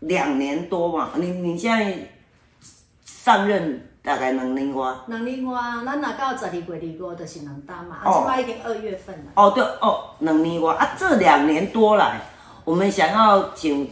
[0.00, 1.96] 两年多嘛，你你现在
[3.04, 4.96] 上任大概两年多。
[5.06, 9.24] 两年外，咱若到十二月二五就是两单嘛，啊，哦即摆已经二月份了。
[9.34, 12.20] 哦，对哦，两年多啊，这两年多来，
[12.64, 13.90] 我们想要请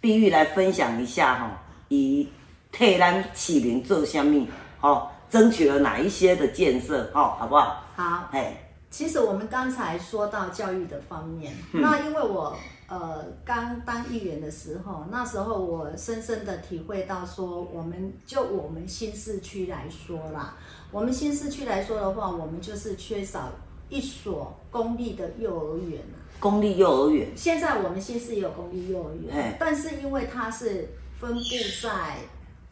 [0.00, 1.50] 碧玉来分享一下哈、
[1.88, 2.28] 以
[2.72, 4.48] 替咱启灵做虾米，
[4.80, 7.84] 哦，争取了哪一些的建设，哦，好不好？
[7.94, 8.56] 好，哎，
[8.90, 11.82] 其实我们刚才说到教育的方面，嗯。
[11.82, 12.56] 那因为我
[12.88, 20.56] 呃刚当议员的时候，那时候我深深的体会到说，我们就我们新市区来说啦，
[20.90, 23.50] 我们新市区来说的话，我们就是缺少
[23.90, 26.16] 一所公立的幼儿园啊。
[26.40, 29.36] 公立幼儿园，现在我们新市也有公立幼儿嘿。
[29.36, 30.88] 园，但是因为它是
[31.20, 31.40] 分布
[31.82, 32.16] 在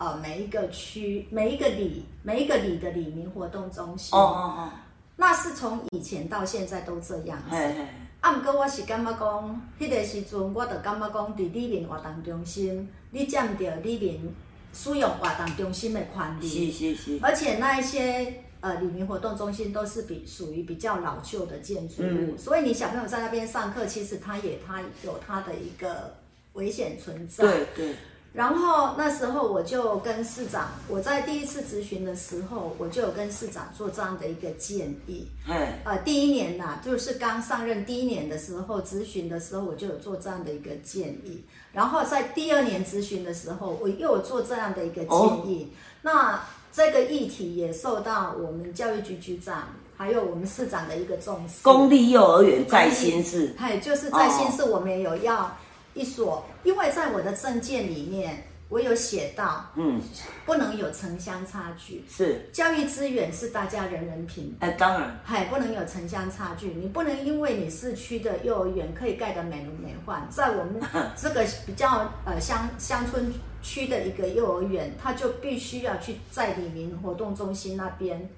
[0.00, 4.70] 呃每一个区、每一个里、每一个里的里民活动中心，哦哦哦。
[5.14, 7.56] 那是从以前到现在都这样哦，子。
[7.56, 7.86] 嘿嘿，
[8.20, 14.34] 啊，毋过我是感觉讲，迄、个时阵我就感觉讲，伫里民活动中心，你占着里民
[14.72, 22.38] 使用活动中心的权是利，是是，而且那一些呃里民活动中心都是比属于比较老旧的建筑物，嗯。
[22.38, 26.14] 所以你小朋友在那边上课，其实他也他有他的一个
[26.54, 27.44] 危险存在。
[27.44, 27.94] 对对，
[28.32, 35.26] 然后那时候我就跟市长，我在第一次咨询的时候，我就有跟市长做这样的一个建议。
[35.44, 41.44] 嘿，呃，第一年呐、就是刚上任第一年的时候，咨询的时候，我就有做这样的一个建议。
[41.72, 45.72] 然后在第二年咨询的时候，我又有做这样的一个建议。
[46.02, 46.40] 那
[46.72, 51.56] 这个议题也受到我们教育局局长还有我们市长的一个重视。
[51.62, 55.54] 公立幼儿园在新市，嗨，就是在新市，我们也有要
[55.94, 60.00] 一所，因为在我的证件里面，我有写到嗯，
[60.46, 64.70] 不能有城乡差距，是，教育资源是大家人人平等。
[64.70, 70.80] 哎，当然，还，不能有城乡差距，你不能因为你市区的幼儿园可以盖得美轮美奂，在我们
[71.16, 78.30] 这个比较呃乡乡村区的一个幼儿园，他就必须要去在里民活动中心那边。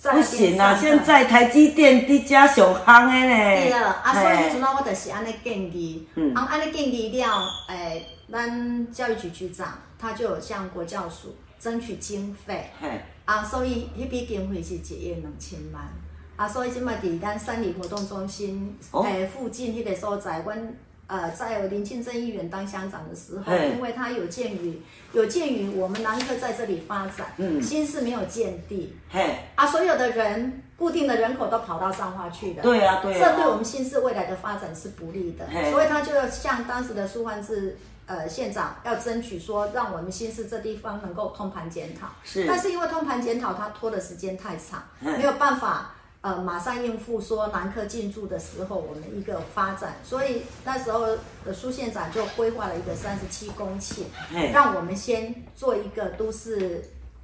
[0.00, 3.60] 在不行啊，现在台积电伫遮上夯的呢。
[3.60, 6.34] 对了，啊，所以嘿迄阵啊，我就是安尼建议，嗯。
[6.34, 15.82] 啊，安尼建议了，诶、咱教育局局长他就有向国教署争取经费，嘿，啊，所以迄笔经费是一亿两千万，
[16.36, 19.02] 啊，所以即摆伫咱三里活动中心哦。
[19.04, 20.74] 诶、附近迄个所在，阮
[21.12, 24.80] 呃在林庆正议员当乡长的时候，因为他有鉴于
[25.12, 27.62] 有鉴于我们南科在这里发展，嗯。
[27.62, 32.62] 新市没有建地，嘿，啊，所有的人固定的人口都跑到彰化去的。
[32.62, 33.18] 对啊，对啊。
[33.20, 42.08] 这对我们新市未来的发展是不利的，所以他就要向当时的苏焕智呃县长要争取说，让我们新市这地方能够通盘检讨。
[42.24, 42.46] 是。
[42.46, 51.06] 但是因为通盘检讨，他拖的时间太长，嗯没有办法呃马上应付说南科进驻的时候我们一个发展，所以那时候
[51.44, 54.02] 的苏县长就规划了一个三十七公顷，
[54.52, 56.82] 让我们先做一个都市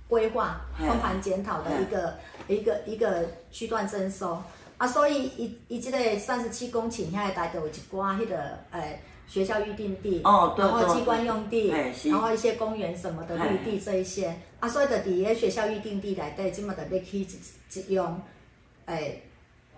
[0.09, 0.87] 规划、嘿。
[0.87, 2.15] 通盘检讨的一个
[2.49, 4.43] 一个一个区段征收。
[4.79, 8.37] 啊，所以一一这个三十七公顷，遐大概有一寡迄个
[8.71, 11.69] 诶学校预定地，哦对对然后机关用地
[12.05, 14.35] 然后一些公园什么的绿地这一些。
[14.61, 17.27] 啊，所以就伫个学校预定地内底，即么就要去一
[17.75, 18.21] 一用
[18.89, 19.25] 诶。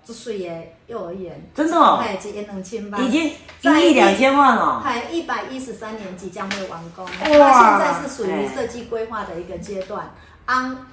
[0.03, 0.55] 足水的
[0.87, 4.81] 幼儿园，真的哦哎，一亿两千万，已经一亿两千万了。
[4.81, 10.11] 还一百一十三年即将会完工，哇那现在是属于哎设计规划的一个阶段。
[10.47, 10.87] 安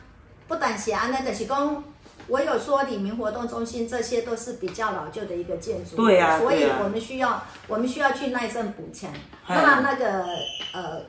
[0.45, 1.84] 不但是安那就是讲，
[2.27, 9.10] 我有说李明活动中心这些都是比较老旧的一个建筑物，对啊所以我们需要我们需要去耐震补强。
[9.47, 10.25] 哎那那个
[10.73, 11.01] 呃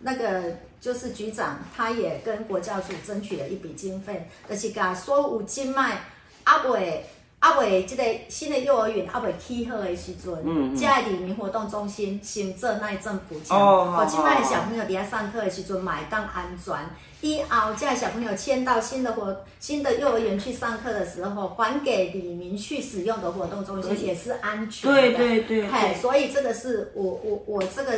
[0.00, 0.42] 那个
[0.78, 6.02] 就是局长他也跟国教署争取了一笔经费，就是甲所有金麦
[6.46, 7.04] 啊未
[7.40, 16.74] 啊未，即个新的幼儿园啊未起好的时阵，嗯嗯遮个里民活动中心先做耐震补强，哦好哦，即摆的好小朋友伫遐上课的时阵，买当安全。
[17.22, 25.00] 以后这小朋友迁到新的活新的幼儿园去上课的时候，还给李明去使用的活动中心也是安全的。
[25.00, 27.92] 对对对嘿，对，所以这个是我我我这个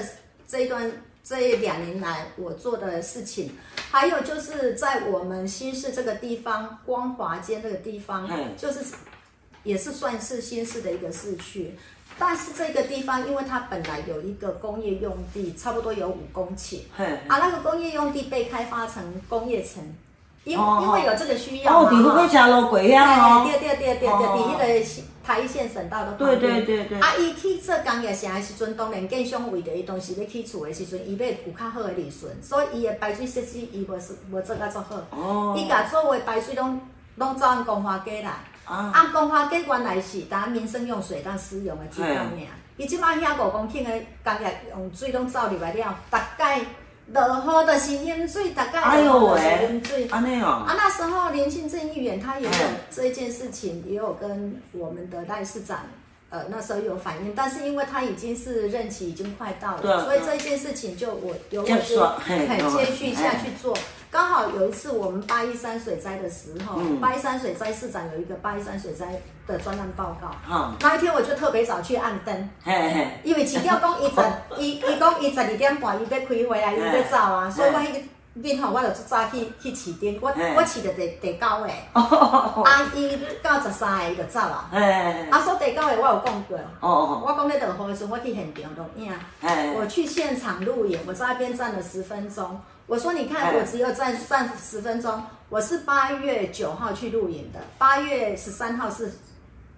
[0.46, 0.90] 这一段
[1.28, 3.50] 这两年来我做的事情，
[3.90, 8.80] 还有就是在我们新市这个地方，光华街这个地方嗯，就是
[9.62, 11.74] 也是算是新市的一个市区。
[12.18, 19.94] 但是这个地方，因为它本来有一个工业用地，差不多有五公顷，嘿，啊，那个工业用地被开发成工业城，
[20.48, 26.37] 因哦因为有这个需要哦，嘛，伫哈火车路过遐哦，对对对对对，哦伫迄个台一线省道的旁对。
[26.38, 33.94] 对对对，啊，伊去做工业城的时阵，当然建商为着伊当时要起厝的时阵，伊要有较好的利润，所以伊的排水设施伊无
[34.32, 34.96] 无做甲足好。
[35.11, 36.80] 哦，伊甲所有的排水拢
[37.16, 38.30] 拢走按光华街来，
[38.64, 42.32] 啊，按光华街原来是当民生用水当使用的地方尔。
[42.78, 43.90] 伊即摆遐五公顷的
[44.24, 46.61] 工业用水拢走入来了，大概
[47.12, 50.09] 落雨就是淹水，大概哎呦喂淹水。
[50.09, 55.81] 安尼哦，啊，那时候林庆正议员他也有嗯这一件事情，也有跟我们的赖市长，
[56.30, 63.74] 呃，那时候有反应，但是因为他已经是任期已经快到了，所以这一件事情就我由我就很有接续下去做。
[64.10, 66.98] 刚好有一次我们八一三水灾的时候，嗯。
[67.00, 72.50] 八一三水灾市长有一个八一三水灾的专案报告，哈，那一天我就特别早去按灯。
[72.62, 74.14] 嘿嘿，因为市长讲伊十，
[74.58, 77.98] 伊伊讲伊十二点半伊要开回来，伊要走啊，所以我迄个
[78.40, 80.55] 面吼，我就早起去市场，我嘿。
[80.57, 84.79] 我市着第第九个，哦，啊伊到十三个伊就走啊，嘿。
[84.81, 92.61] 嘿，啊所以第九个我有讲过，哦哦，我讲咧落雨的时候，我去现场录影，嘿，我去现场录影，我在那边站了十分钟。
[92.87, 99.12] 我说你看，我只有站站十分钟，我是八月九号去录影的，八月十三号是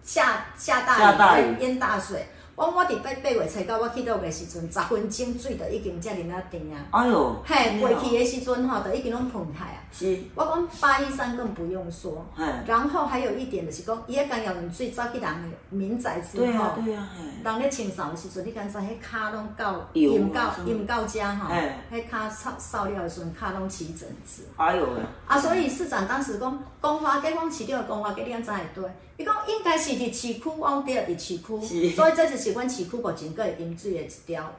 [0.02, 2.28] 下下大雨淹大水。
[2.60, 6.84] 我我伫八八月初到我去到的时阵，十分钟水就已经遮尔啊甜啊。
[6.90, 9.79] 哎哟，嘿，过去的时阵吼，就已经拢喷开啊。
[9.92, 20.56] 是，我讲八一三更不用说，嘿，然后还有一点就是讲，伊迄工业用水走去人的民宅之后对啊，对啊，嘿，人咧清扫的时阵，你敢知迄骹拢到油淹到啊。
[20.64, 24.44] 淹到遮吼嘿，迄骹扫扫了的时阵，骹拢起疹子。
[24.56, 28.84] 哎呦喂，啊，所以市长当时讲，光华街讲市长的光华街，你安怎会对？
[29.16, 31.90] 伊讲应该是伫市区，我讲对，伫市区，是。
[31.90, 34.50] 所以这就是阮市区目前个淹水的一条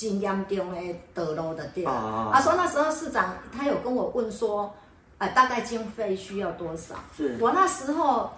[0.00, 0.80] 真严重的
[1.12, 1.90] 道路的对了。
[1.90, 4.74] 哦啊，所以那时候市长他有跟我问说，
[5.18, 6.94] 呃，大概经费需要多少？
[7.14, 8.32] 是，我那时候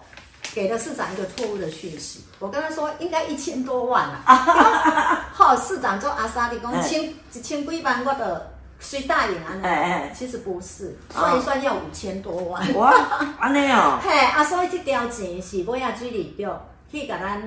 [0.52, 5.24] 给了市长一个错误的讯息，我跟他说应该一千多万啊。
[5.32, 9.64] 好，市长做阿萨利讲哎千一千几万，我的随答应安尼。
[9.64, 12.74] 哎哎，其实不是，啊算一算要五千多万。
[12.74, 12.92] 哇，
[13.38, 16.44] 安尼哦， 嘿，啊，所以这条钱是尾啊水利局
[16.90, 17.40] 去给咱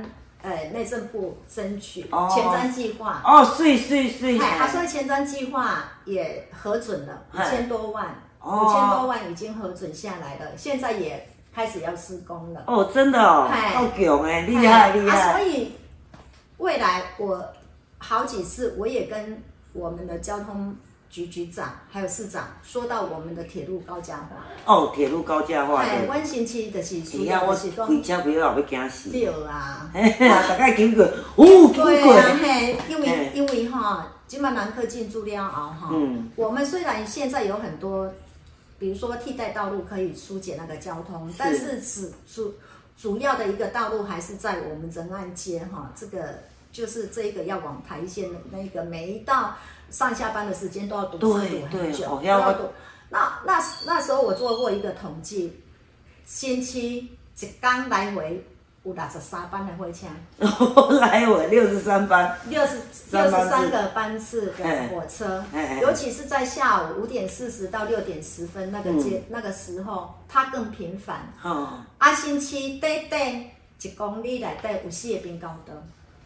[0.46, 3.22] 呃内政部争取哦前瞻计划。
[3.26, 12.64] 哦，水水水，嘿，啊，所以前瞻计划也核准了五嘿千多万，哦五千多万已经核准下来了，现在也开始要施工了。
[12.68, 15.34] 哦，真的哦，好强哎，厉害厉害！
[15.34, 15.74] 所，以
[16.58, 17.44] 未来我
[17.98, 19.42] 好几次我也跟
[19.74, 20.76] 我们的交通
[21.16, 24.46] 局局长还有市长说到我们的铁路高架化。
[24.66, 29.90] 哦，铁路高架化哎，的，阮星期就是主要是讲开车不要后要惊死，对 啊。
[29.94, 38.12] 嘿嘿，大概经过，哦，经过，对啊，嘿，因为因为哈，金马南科进驻了后哈，嗯我们虽然现在有很多，
[38.78, 42.54] 比如说替代道路可以疏解那个交通，但是主主
[43.00, 46.40] 主要的一个道路还是在我们仁爱街哈，这个
[46.74, 49.56] 就是这个要往台线的那个，每一到
[49.90, 52.64] 上下班的时间都要堵车对堵很久，要都要堵。
[53.10, 55.62] 那那那时候我做过一个统计，
[56.26, 58.44] 星期一刚来回
[58.84, 60.08] 有六十三班的火车。
[61.00, 65.44] 来我六十三班，六十六十三个班次的火车。
[65.82, 71.32] 尤其是在下午五点四十到六点十分那个阶、那个时候，它更频繁。
[71.44, 73.46] 哦，啊，星期短短
[73.82, 75.76] 一公里内底有四个冰高灯，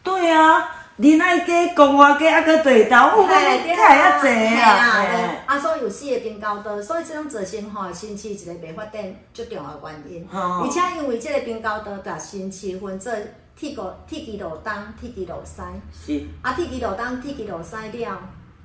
[0.03, 10.27] 对啊，仁爱街、光华街啊，个对头，哦，对看遐济嘿啊，啊，所以有四个冰高灯，所以这种造成吼新期一个袂发展最重要的原因。
[10.29, 10.61] 哦。
[10.61, 13.13] 而且因为这个冰高灯甲新期分做
[13.55, 15.61] 铁路铁基路东、铁基路西。
[15.93, 18.19] 是，啊，铁基路当铁基路塞掉，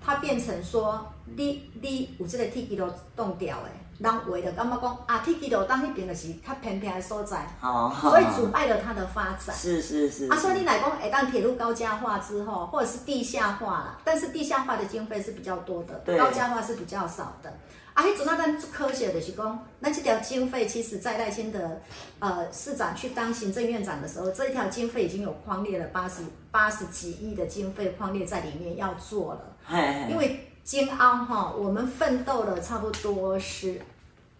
[0.05, 1.07] 它变成说
[1.37, 3.71] 你你有这个铁轨路冻掉的，
[4.05, 9.57] 人为的感觉讲啊，铁轨路当迄边就是较偏僻的所在，哦，所以阻碍了它的发展。
[9.57, 17.53] 是是是啊，所以你来讲，哎，当铁路高架化之后，或者是地下化了，但是地下化的经费是比较多的，高架化是比较少的。
[17.95, 21.81] 啊，迄阵啊，咱科学的是讲，那这条经费其实在赖清德
[22.19, 29.41] 呃市长去当行政院长的时候，这一条经费已经有框列了八十八十几亿的经费框列在里面要做了。
[29.65, 33.81] 嘿嘿因为金安哈，我们奋斗了差不多十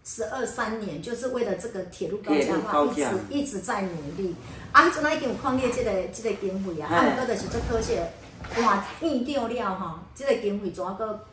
[0.05, 4.35] 十二三年，就是为了这个铁路高架化，一直一直在努力。
[4.71, 7.99] 啊，迄阵啊已经有矿业这个这个经费啊，嘿啊，毋过就是做可惜，
[8.61, 11.25] 哇变掉了吼，这个经费怎啊个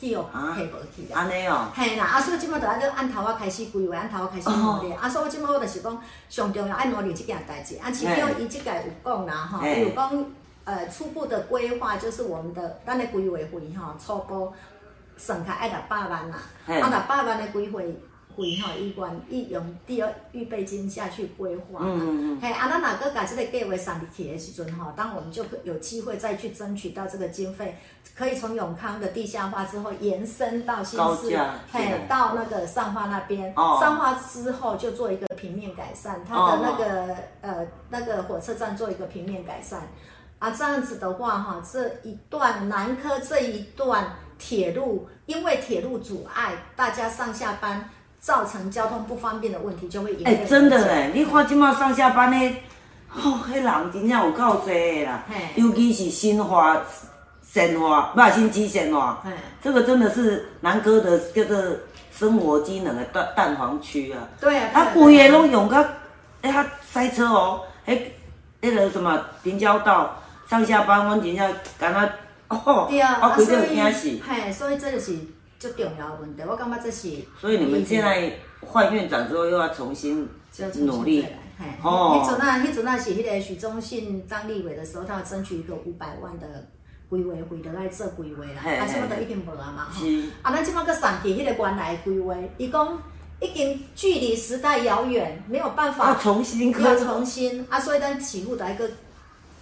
[0.00, 1.20] 去哦啊摕无去啦。
[1.20, 4.92] 安尼哦，嘿啦，啊，所以即摆就爱个按头啊开始规划，按头啊开始努力。
[4.92, 7.76] 啊，所以我即摆我就是讲，上重要爱努力即件代志。
[7.76, 10.24] 啊，其中伊即个有讲啦吼，嘿伊有讲
[10.64, 14.52] 呃初步的规划就是我们的咱的规划费吼，初步
[15.16, 16.38] 算起来爱六百万啦。
[16.66, 17.80] 嘿啊，六百万的规划
[18.36, 21.80] 费吼，伊愿意用第二预备金下去规划。
[21.80, 27.76] 嗯嗯嗯，嘿，啊，咱哪个把这个计划上去的时阵吼，当我们就有机会再去争取到这个经费，
[28.14, 31.38] 可以从永康的地下化之后延伸到新市
[31.72, 39.80] 嘿到那个上化那边，哦上化之后就做一个平面改善，它的那个、呃那个火车站做一个平面改善，
[40.38, 47.88] 啊，这样子的话哈，这一段南科这一段铁路，因为铁路阻碍大家上下班。
[48.26, 52.56] 造成交通不方便的问题就会迎哎、真的嘞，你看即马上下班的，
[53.14, 55.22] 哦，迄人真正有够多的啦，
[55.54, 56.76] 尤其是新华、
[57.48, 59.22] 神华，不新基神华。
[59.24, 59.30] 嘿，
[59.62, 61.56] 这个真的是南哥的叫做
[62.10, 64.18] 生活机能的蛋蛋黄区啊。
[64.40, 65.80] 对啊，啊，对规个拢用到，
[66.42, 67.96] 哎，他塞车哦，迄
[68.60, 70.20] 迄个什么平交道
[70.50, 72.12] 上下班，阮真正感觉
[72.48, 74.18] 哦，对啊，我规个惊死。
[74.28, 75.16] 嘿，所以这就是
[75.58, 80.28] 最重要的问题，我感觉这是所以你们现在换院长之后，又要重新
[80.80, 81.24] 努力。
[81.82, 82.20] 哦。
[82.22, 86.68] 迄阵啊，迄阵啊是迄个许忠信当立委的时候，他要争取一个五百万的
[87.08, 88.60] 规划费，就来做规划啦。
[88.62, 90.04] 嘿啊，即嘿摆都已经无啊嘛吼。
[90.04, 93.02] 是啊，咱即摆搁上去迄个原来的规划，伊讲
[93.40, 97.66] 已经距离时代遥远，没有办法要法重新要重新。
[97.70, 98.90] 啊，所以咱起步的一个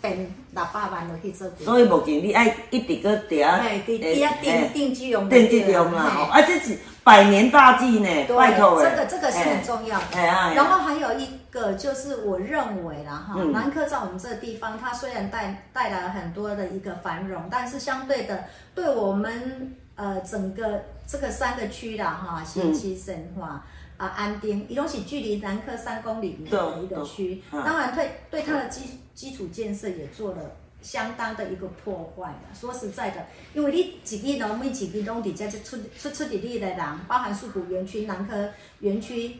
[0.01, 1.72] 变六百万落去做规划。
[1.72, 10.00] 所以目前你爱一直搁伫啊，嘿，伫伫啊定定居用定居用啊，嘿哦啊，这是百年大计呢，对，拜托诶，这个这个是很重要。
[10.12, 18.44] 哎啊，然后还有一个就是我认为啦哈，嗯南科在我们这个地方，它虽然带带来了很多的一个繁荣，但是相对的，
[18.74, 23.64] 对我们呃整个这个三个区啦哈，新期深化。
[23.97, 28.82] 啊，安丁，伊拢是距离南科三公里以内的一个区，当然对对它的基
[29.14, 32.59] 基础建设也做了相当的一个破坏的。
[32.59, 33.24] 说实在的，
[33.55, 39.36] 因为你一个楼每一个拢伫遮就出出出伫你的人，包含树谷园区、南科园区，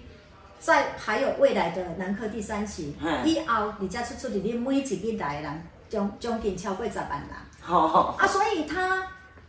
[0.61, 7.31] 在还有未来的南科第三期嘿以后，你家出出伫你每一个来的人，将将近超过十万人。
[7.61, 9.05] 好好，啊，所以它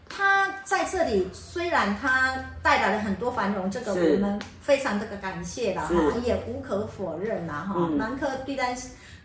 [0.08, 5.96] 它在这里虽然他带来了很多繁荣，这个我们非常这个感谢啦是。
[5.96, 7.76] 哈，也无可否认啦哈。
[7.78, 7.98] 嗯。
[7.98, 8.76] 南科对咱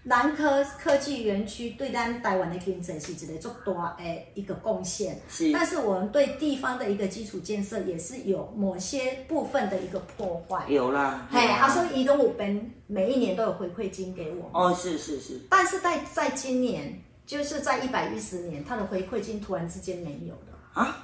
[0.02, 5.52] 南科科技园区对咱台湾的经济是一个足大的一个贡献，是。
[5.52, 10.64] 但是我们对地方的一个基础建设也是有某些部分的一个破坏。
[10.68, 14.50] 有啦，嘿，啊，所以移动五本每一年都有回馈金给我们。
[14.54, 20.96] 哦，是是是，但是在在今年，就是在一百一十年，他的回馈金突然之间没有了，啊，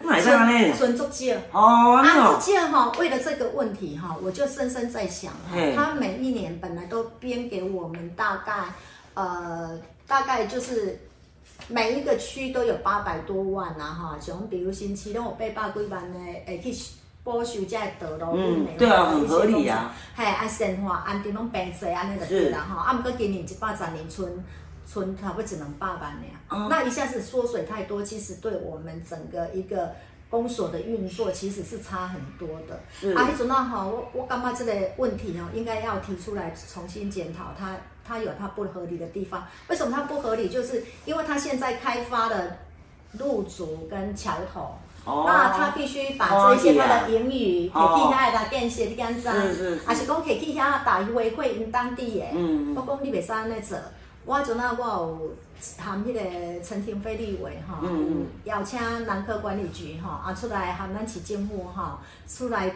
[0.00, 0.72] 哪在安尼？
[0.72, 1.34] 存足少。
[1.52, 8.52] 哦，安尼啊，哦，这件哈，为了这个问题哈，我就深深在想哈，他每一年本来都编给我们大概
[9.14, 10.98] 呃大概就是
[11.68, 16.74] 每一个区都有八百多万呐哈，像比如新区拢有八百几万的，诶去
[17.22, 19.94] 补修这些道路嗯对啊很合理啊。
[20.14, 22.76] 嘿，啊，生活安定拢平济安尼就对啦吼。
[22.78, 24.44] 啊，毋过今年一百十年村
[24.86, 29.92] 村差不多只能八万俩，哦那一下子缩水太多，其实对我们整个一个
[30.30, 32.80] 公所的运作其实是差很多的。
[33.00, 39.46] 是啊，迄阵啊吼，我我感觉这个问题哦，应该要提出来重新检讨它，它有它不合理的地方。
[39.68, 40.48] 为什么它不合理？
[40.48, 42.56] 就是因为它现在开发的
[43.12, 44.76] 路竹跟桥头。
[45.06, 49.30] 哦那他必须把这些他的英语可哦以去遐来建设，你敢知？
[49.30, 52.26] 是是是还是讲可以去遐打回馈因当地的？
[52.32, 53.76] 嗯我讲你袂使安尼做。
[54.26, 55.36] 我阵啊，我有
[55.78, 56.20] 含迄个
[56.62, 62.72] 陈廷飞立委吼，嗯邀请南科管理局吼啊出来含咱市政府吼出来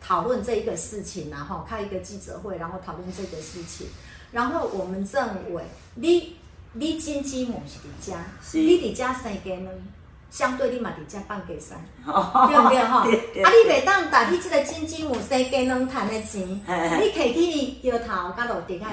[0.00, 3.86] 讨论这一个事情然后开一个记者会，然后讨论这个事情。
[4.32, 5.62] 然后我们认为，
[5.94, 6.36] 你
[6.72, 8.58] 你经济母是伫遮，是。
[8.58, 9.70] 你伫遮生根呢，
[10.30, 11.74] 相对你嘛伫遮放假使，
[12.10, 12.78] 哦对不对？
[12.84, 12.98] 吼？
[12.98, 18.86] 啊，你袂当把你即个金鸡母生鸡卵 赚的钱，你摕去摇头甲落地下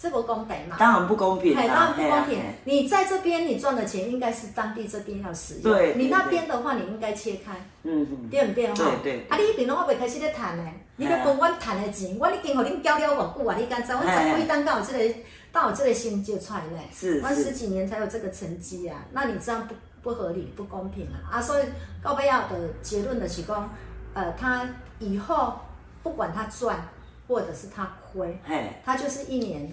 [0.00, 0.76] 这不公平嘛？
[0.78, 2.46] 当然不公平嘿，当然，不公平啊。
[2.64, 8.74] 你在这边你赚的钱应该是当地这边要使用，对你那对边的话你应该切开，嗯嗯，对不对吼？
[8.76, 10.64] 对对啊，你一边拢还袂开始咧赚呢，
[10.96, 13.56] 你咧分阮赚的钱，我已经互恁交了偌久啊？
[13.58, 13.92] 你敢知？
[13.92, 15.14] 我十几单到有这个
[15.52, 21.36] 到有这个成就出来呢，是是我十几年才有这个成绩啊，那你这样不不合理、不公平啊！
[21.36, 21.64] 啊，所以
[22.02, 23.68] 高贝亚的结论的是讲，
[24.14, 24.66] 呃，他
[24.98, 25.56] 以后
[26.02, 26.88] 不管他赚
[27.28, 29.70] 或者是他亏，嘿，他就是一年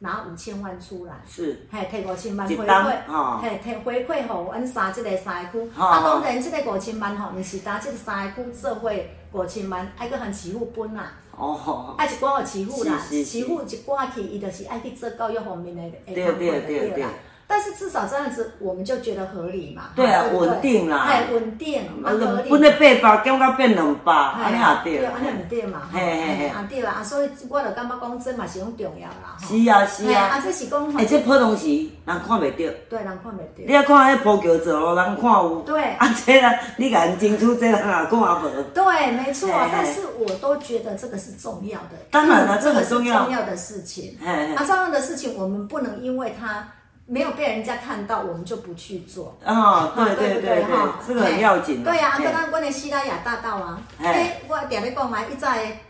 [0.00, 1.14] 拿五千万出来。
[1.28, 5.70] 是，嘿，摕五千万回馈，吼嘿，摕回馈互阮三即个三个区。
[5.76, 8.90] 啊，当然，即个五千万吼，毋是打即个三个区做伙
[9.32, 13.40] 五千万，爱搁含慈父分啦，哦，爱一寡互市府啦，是是是。
[13.40, 16.90] 慈父一寡去，伊就是爱去做教育方面的的对对对。
[16.90, 17.10] 对啦。
[17.50, 19.84] 但是至少这样子，我们就觉得合理嘛。
[19.96, 20.98] 对啊稳定啦。
[21.08, 22.50] 哎，稳定，啊合理。
[22.50, 22.70] 本来
[23.00, 26.48] 八百减到变两百，安尼也对，对安尼毋对嘛，嘿嘿嘿。
[26.48, 30.26] 啊对啦，啊所以我就感觉讲这嘛是很重要啦，是啊是啊。
[30.26, 35.82] 啊，这是讲吼而，且普通时人看袂到，对人看袂你到，啊看迄铺桥走路人看有，对。
[35.94, 38.62] 啊这人你甲人清楚，这人也看无。
[38.74, 43.24] 对，没错但是我都觉得这个是重要的，当然了嗯这很重要。
[43.24, 44.16] 重要的事情。
[44.20, 44.54] 嘿嘿。
[44.54, 46.68] 啊，重要的事情我们不能因为它
[47.10, 49.34] 没有被人家看到，我们就不去做。
[49.42, 51.90] 哦，对对对对哈，这个很要紧的。
[51.90, 55.80] 对呀，啊，嘿跟咱阮的西拉雅大道啊，哎，我定咧讲嘛，伊在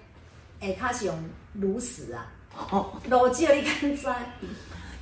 [0.61, 2.25] 下骹是用炉石啊，
[2.71, 4.07] 哦炉石你敢知？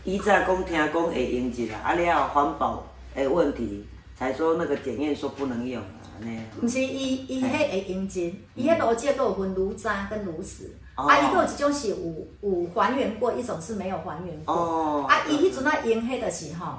[0.04, 3.86] 伊早讲听讲会用一下，啊了环保的问题，
[4.18, 6.40] 才说那个检验说不能用啊，安尼。
[6.62, 11.96] 毋是伊伊迄会用真，伊迄炉石都有分炉渣跟炉石，哦啊，伊佫有一种是有
[12.40, 14.54] 有还原过，一种是没有还原过。
[14.54, 16.78] 哦，啊，伊迄阵啊用迄就是吼，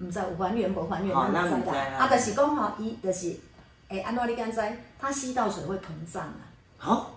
[0.00, 1.96] 毋知有还原无还原，哦咱毋知啦。
[1.98, 3.34] 啊，就是讲吼，伊就是
[3.88, 4.60] 诶安怎你敢知？
[5.00, 6.40] 它吸到水会膨胀啊。
[6.76, 7.10] 好，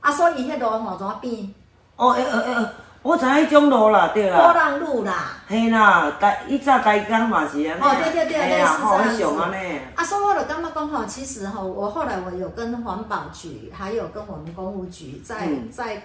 [0.00, 1.52] 啊，所以伊迄路吼怎啊变
[1.96, 2.66] 哦诶诶诶，
[3.02, 5.36] 我知影迄种路啦，对啦波啦，浪路啦。
[5.48, 7.82] 嘿啦，台伊早台江嘛是安尼。
[7.82, 8.76] 哦，对对对，类似
[9.16, 9.80] 这样子尼。。
[9.94, 16.02] 啊，所以我就感觉讲吼，其实吼，我后来我有跟环保局，还有跟我们公务局在、嗯在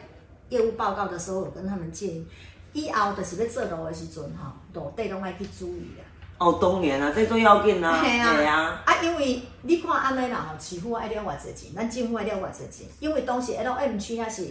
[0.47, 2.25] 业务报告的时候，我跟他们建议，
[2.71, 6.03] 以后就是要做路的时阵吼，路底拢爱去注意啊。
[6.37, 7.99] 哦，当然啊，这最要紧啊。
[8.01, 8.81] 嘿啊，嘿啊。
[8.85, 14.47] 啊，因为你看安尼啦吼，市府爱了偌侪钱，咱政府爱了偌侪钱，因为当时 L M 区遐是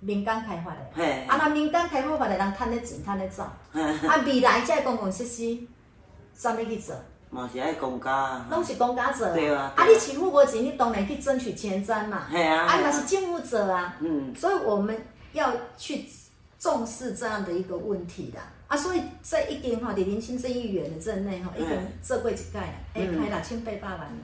[0.00, 1.24] 民间开发的，嘿。
[1.26, 3.42] 啊，那民间开发的人趁咧钱，趁咧走，
[3.72, 5.58] 啊，未来这公共设施，
[6.34, 6.94] 怎么去做？
[7.30, 8.46] 嘛是爱公家啊。
[8.50, 12.64] 拢是公家做对啊啊，你市府无钱，你当然去争取前瞻嘛，嘿啊。
[12.64, 14.34] 啊，那是政府做啊，嗯。
[14.34, 14.98] 所以我们
[15.32, 16.06] 要去
[16.58, 18.42] 重视这样的一个问题啦。
[18.68, 21.70] 啊，所以这一点哈，伫林清这议员的任内哈，已经
[22.02, 24.18] 做过一届啊，哎，嗯开六千八百万了，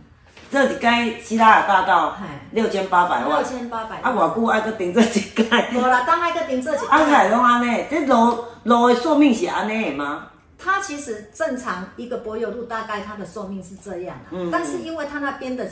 [0.50, 2.16] 这一间希拉尔大道
[2.52, 4.28] 六千八百万六，千八百啊，万。
[4.30, 5.46] 偌久爱搁停这一间？
[5.74, 10.26] 无啦，当爱个顶这几啊，海拢安尼，这路路的寿命是安尼的吗？
[10.56, 15.68] 它其实正常一个柏油路大概它的寿命是这样啊，嗯但是因为它那边的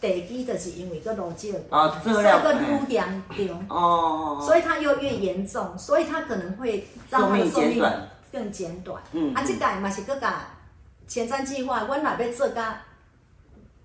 [0.00, 3.64] 地基的是因为个路基啊哦这个污严重。
[3.68, 7.84] 哦，所以它又越严重，所以它可能会让它的寿寿命
[8.32, 9.00] 更减短。
[9.12, 10.40] 嗯啊，这届嘛是搁甲
[11.06, 12.80] 前瞻计划，阮若要做甲，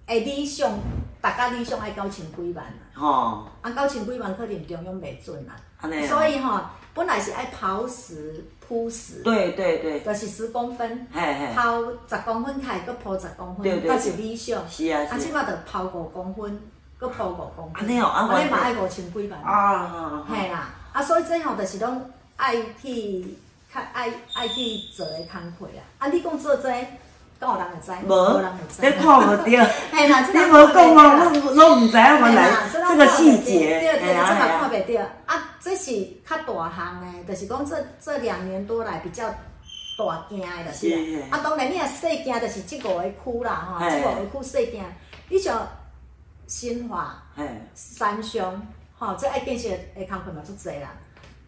[0.08, 0.72] 诶理想，
[1.20, 6.08] 大家理想爱九千几万啊，吼，啊九千几万可能中央袂准啦，安尼啊。
[6.08, 6.62] 所以吼、
[6.94, 14.62] 本来是爱刨石铺石，对对对，就是十公分，嘿嘿，刨十公分开，搁铺十公分，对对那是理想。
[14.70, 15.32] 是啊啊，即。
[15.32, 16.60] 马就刨五公分，
[17.00, 19.42] 搁铺五公分，安尼哦啊安尼嘛完爱五千几万。
[19.42, 23.24] 啊，嘿啦，啊，所以这吼就是拢爱去
[23.74, 25.82] 较爱爱去做的工课啊。
[25.98, 26.70] 啊，你讲做这，
[27.46, 27.92] 敢有人会知？
[28.08, 28.82] 无人会，知。
[28.82, 29.66] 这看无着。
[29.92, 35.00] 嘿啦，你无讲哦，我我唔知影原嘿来啦这个细节，对对，嘿啊这嘛看袂着。
[35.26, 35.92] 啊，这是
[36.28, 41.28] 较大项的，就是讲这这两年多来比较大件的，就是是啊。
[41.32, 44.84] 啊，当然你若细件就是这五个区啦，吼，嘿这五个区细件，
[45.30, 45.68] 你像
[46.48, 47.22] 新华。
[47.74, 48.66] 三乡，
[48.98, 50.94] 吼、这爱建设的工课嘛足侪啦，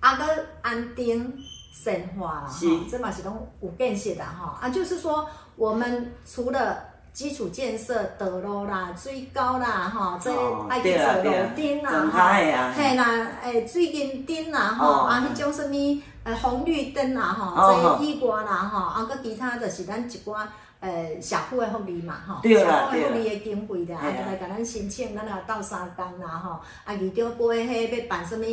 [0.02, 0.26] 啊，搁
[0.62, 1.34] 安定、
[1.74, 5.26] 神华啦，是吼，这嘛是拢有建设的吼，啊，就是说
[5.58, 6.78] 我们除了
[7.12, 10.38] 基础建设、道路啦、水沟啦，吼，这些
[10.70, 12.74] 爱去对啦做路灯啦顶啦，整吼开的啊。
[12.78, 14.94] 嘿啦，诶，水银灯啦，吼，哦。
[15.08, 20.46] 啊，迄种什物诶红绿灯啦，吼，哦这以外啦，吼，啊，搁其他就是咱一寡
[20.80, 28.46] 呃社会的福利嘛，吼，对啦社会的福利的经费啦，啊，就来甲咱申请，咱也斗三工啦，吼，啊，二长杯迄要办什么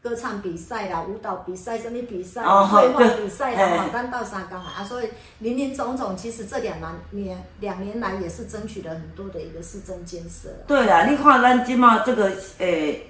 [0.00, 5.08] 歌唱比赛啦、舞蹈比赛、什么比赛、哦绘画比赛啦，嘿吼，咱斗三工啊，啊，所以
[5.40, 6.78] 林林总总，其实这两
[7.10, 10.48] 年两年来也是争取了很多的一个市政建设。
[10.66, 13.06] 对啦，你看咱即马这个诶、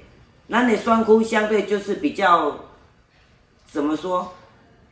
[0.48, 2.56] 咱的选区相对就是比较
[3.70, 4.32] 怎么说，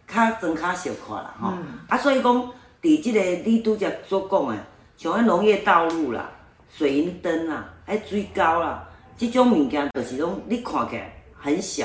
[0.06, 1.52] 较真较小块啦吼。
[1.88, 2.52] 啊，所以讲，
[2.82, 4.56] 伫即个你拄则所讲的，
[4.96, 6.30] 像迄农业道路啦、
[6.76, 11.84] 水银灯啦、迄水沟啦，即种物件就是拢你看起来很小，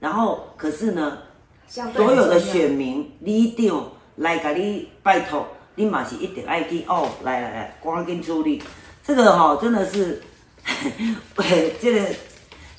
[0.00, 1.18] 然后可是呢，
[1.66, 8.62] 所有的选民、里长来甲你拜托，你嘛是一定爱去哦，来来来，赶紧处理。
[9.04, 10.20] 这个哈、真的是，
[11.80, 12.06] 这个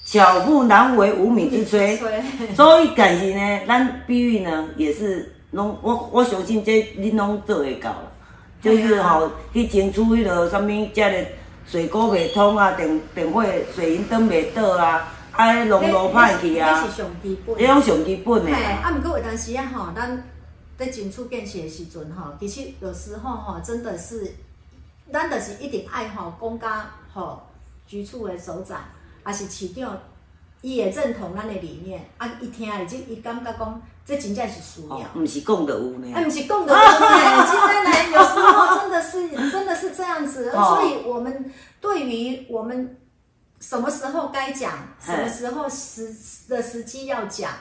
[0.03, 1.97] 巧妇难为无米之炊。
[2.55, 8.11] 所以但是呢，咱比喻呢也是拢我我相信这恁拢做会到啦，
[8.61, 11.25] 就是吼、去争取迄落啥物遮个
[11.65, 13.43] 水沟袂通啊，电电火
[13.73, 17.55] 水银灯袂倒啊，啊迄龙路歹去啊那，是上基本。
[17.55, 18.81] 迄种上基本的嘿，啊。
[18.83, 20.23] 啊，毋过有当时啊吼，咱
[20.77, 24.33] 在争取建设的时阵吼，其实有时候吼，真的是，
[25.11, 27.41] 咱就是一定爱吼，讲甲吼
[27.87, 28.79] 局处的首长，
[29.23, 29.97] 还是市长，
[30.61, 34.95] 伊会认同咱的理念，啊，伊听了，即伊感觉讲，这真正是需要。
[34.95, 36.11] 哦，毋是讲的有呢。
[36.15, 36.97] 哎，不是共的问题，
[37.51, 42.97] 今天来有时候真的是真的是这样子， 哦所以我们对于我们
[43.59, 46.11] 什么时候该讲，什么时候时
[46.49, 47.51] 的时机要讲，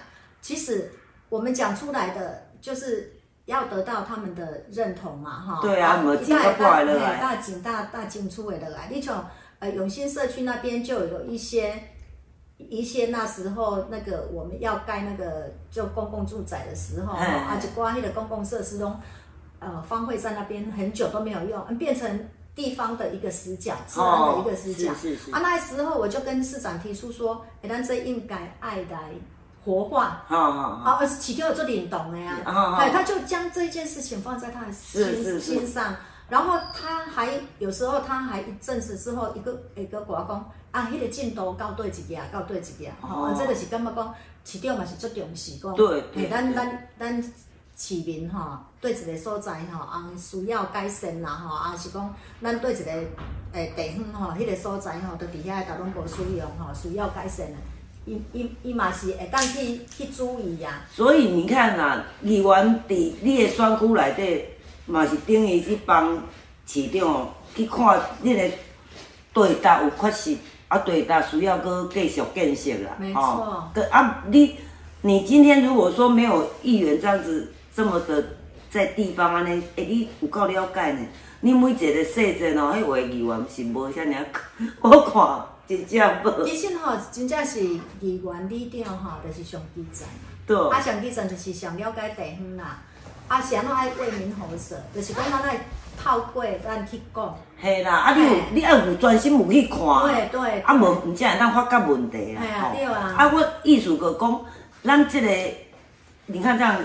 [0.40, 0.90] 其实
[1.28, 3.12] 我们讲出来的就是
[3.44, 5.58] 要得到他们的认同嘛，哈。
[5.62, 9.28] 对啊大大来大景大大景出的来，你像
[9.58, 11.90] 呃永兴社区那边就有一些。
[12.58, 18.98] 一些那时候那个我们要盖那个就公共住宅的时候，嘿啊，就刮黑的公共设施中
[19.60, 24.90] 呃方会在那边很久都没有用，变成地方的一个死角，治安的一个死角。
[24.90, 25.30] 哦是是是。
[25.30, 29.12] 啊，那时候我就跟市长提出说，哎，咱这应该爱来
[29.64, 30.24] 活化。
[30.26, 35.94] 好好好，好，而起就有做领懂了呀，好好哎，他就将这件事情放在他的心心上，
[36.28, 37.28] 然后他还
[37.60, 43.26] 有时候他还一阵子之后，一个一个国讲啊，迄、个进度到对一个，到对一个，吼、哦。
[43.26, 44.14] 啊，这就是感觉讲
[44.44, 47.22] 市长嘛是足重视讲，对对，咱咱咱
[47.76, 52.92] 市民吼，对一个所在吼，啊需要改善啦吼，啊是讲咱对一个
[53.52, 57.56] 诶地方吼，迄、个所在吼，都伫遐都拢无使用吼，需要改善的，
[58.04, 64.44] 伊伊伊嘛是会当去去注意啊、所以你看啊、议员伫你的选区内底，
[64.86, 66.22] 嘛是等于去帮
[66.66, 68.50] 市长去看你个
[69.32, 70.36] 对搭有缺失，
[70.68, 72.96] 啊对搭需要搁继续建设啦。
[72.98, 74.56] 没错哦啊，你
[75.02, 78.24] 你今天如果说没有议员这样子这么的
[78.70, 81.06] 在地方安尼，诶、你有够了解呢？
[81.40, 84.26] 你每一个细节哦，迄位议员是无遐尔，
[84.80, 86.44] 我看真正无。
[86.44, 87.62] 其实吼，真正是
[88.00, 90.06] 议员、里长吼，就是上基层。
[90.46, 92.82] 对，啊，上基层就是上了解地方啦。
[93.28, 95.60] 啊，是安怎爱为民喉舌，就是讲咱爱
[96.02, 97.38] 透过咱去讲。
[97.60, 99.78] 嘿啦，啊你有嘿你要有专心有去看。
[99.80, 100.60] 对对。
[100.60, 104.40] 啊，无毋才会当发觉问题啦嘿啊对啊啊，我意思就讲，
[104.84, 105.28] 咱即、个，
[106.26, 106.76] 你看这样，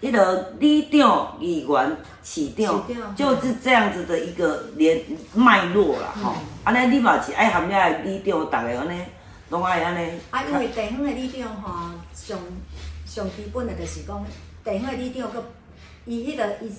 [0.00, 2.82] 迄、个里长、议员、市长，
[3.14, 5.02] 就是这样子的一个连
[5.34, 9.02] 脉络啦，吼、嗯安尼、你嘛是爱含了里长，逐个安尼，
[9.50, 10.18] 拢爱安尼。
[10.30, 12.38] 啊，因为地方的里长吼，上
[13.04, 14.24] 上基本的就是讲，
[14.64, 15.44] 地方的里长个，
[16.06, 16.72] 伊迄、个伊，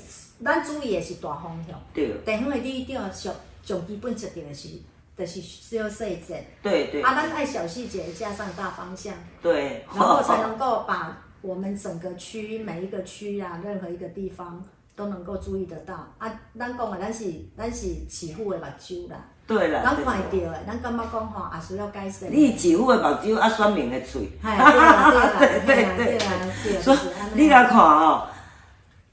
[0.43, 1.77] 咱注意的是大方向。
[1.93, 4.69] 对地方的里长上上基本设定的是，
[5.17, 6.45] 就是小细节。
[6.61, 9.13] 对对啊，咱爱小细节加上大方向。
[9.41, 14.63] 对，然后才能够把我们整个区每一个区啊，任何一个地方
[14.95, 16.39] 都能够注意得到啊。
[16.57, 19.81] 咱讲的，咱是咱是市府的目睭啦，对啦。
[19.83, 22.29] 咱对看会到的，咱感觉讲吼也需要改善。
[22.31, 24.29] 你市府的目睭啊，选民的嘴。
[24.41, 26.97] 嘿对啦对啦对对对对所以
[27.33, 28.27] 你来看哦，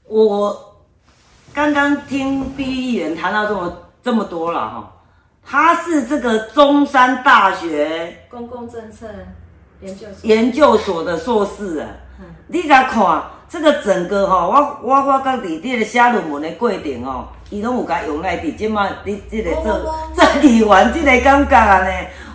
[0.05, 0.70] 我
[1.53, 4.91] 刚刚听毕议员谈到这么这么多了哈，
[5.45, 9.05] 他是这个中山大学公共政策
[9.81, 11.87] 研究所，研究所的硕士啊。
[12.19, 12.25] 嗯。
[12.47, 21.91] 你甲看这个整个吼，我我我甲伫你个写论文的过程哦，伊拢有甲用来伫即马你即个做我做议员即个感觉啊呢，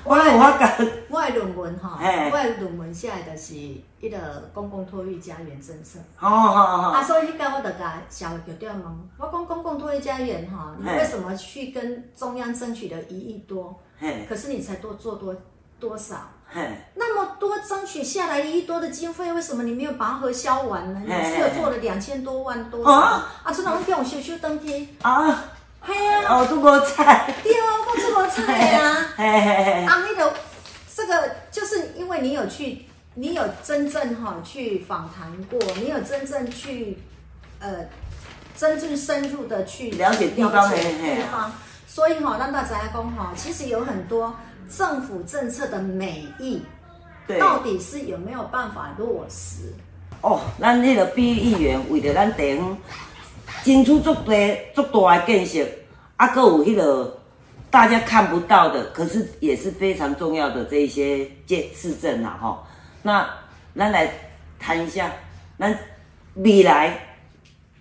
[0.07, 0.77] 我有法甲
[1.09, 5.99] 我的论文哈，我的论文写的是一个公共托育家园政策。
[6.21, 13.79] 哦哦哦啊，所以迄个我就甲社会局长问，我讲公共托育家园哈，你为什么去跟中央争取了一亿多？
[13.99, 15.35] 嘿，可是你才多做多
[15.81, 16.17] 多少？
[16.49, 21.03] 嘿，那么多争取下来一亿多的经费，为什么你没有把它核销完呢？
[21.05, 23.53] 你只有做了两千多万多少啊啊？
[23.53, 25.45] 这种叫我修修登记，啊，
[26.29, 29.09] 哦，都无菜，对啊，我这么菜啊！
[29.17, 30.35] 嘿嘿嘿，啊，那个
[30.95, 32.85] 这个就是因为你有去，
[33.15, 36.99] 你有真正哈、去访谈过，你有真正去
[37.61, 37.87] 呃
[38.57, 41.53] 真正深入的去了解地方了解嘿嘿地方，
[41.87, 44.35] 所以哈、让大家讲哈，其实有很多
[44.69, 46.63] 政府政策的美意，
[47.27, 47.39] 对。
[47.39, 49.73] 到底是有没有办法落实？
[50.23, 52.77] 哦，咱迄个比议员为着咱地方
[53.67, 54.33] 争取足大
[54.73, 55.69] 足大的建设，
[56.15, 57.19] 啊，搁有迄个
[57.69, 62.65] 大家看不到的，可是也是非常重要的这一些建市政啊，吼。
[63.03, 63.29] 那
[63.75, 64.09] 咱来
[64.61, 65.13] 谈一下，
[65.59, 65.77] 咱
[66.35, 67.17] 未来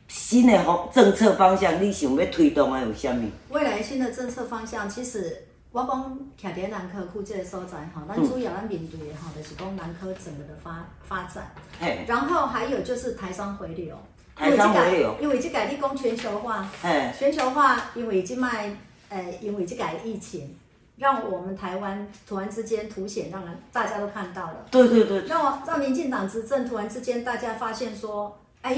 [0.07, 3.29] 新的方政策方向，你想要推动的有啥物？
[3.49, 11.53] 未来新的政策方向，其实我讲徛伫南科区这个所在哈，咱主要咱面对的哈，就是讲南科整个的发发展。
[11.79, 13.95] 嘿，然后还有就是台商回流，
[14.35, 18.75] 台商回流因为这个你讲全球化，哎，全球化因为这卖，
[19.09, 20.57] 呃，因为这个疫情，
[20.97, 28.75] 让我们台湾突然之间凸显，让人大家都看到了，对对对，让我让民进党执政，突然之间大家发现说，哎，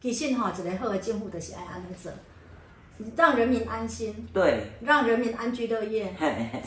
[0.00, 2.12] 其实哈，一个好的政府就是爱安尼做，
[3.16, 6.14] 让人民安心，对，让人民安居乐业。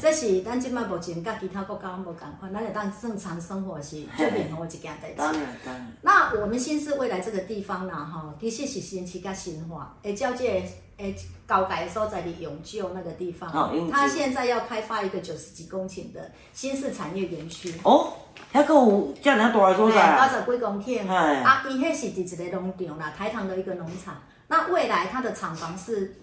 [0.01, 5.15] 这是咱即摆目前甲其他国家无共款，咱会当正常生活是最明好的一件代志。
[5.17, 10.63] 当然当然，那我们新市未来这个地方呢，哈，其实是新市甲新化，诶，交界
[10.97, 11.15] 诶
[11.45, 18.11] 高改的时候在里永救那个地方，哦永救它现在要开发一个九十几公顷的新式产业园区，哦，
[18.53, 21.15] 遐个有遮尔大个所八十几公顷，嘿。
[21.15, 24.15] 啊，伊迄是伫一个农场啦，台糖的一个农场，
[24.47, 26.15] 那未来它的厂房是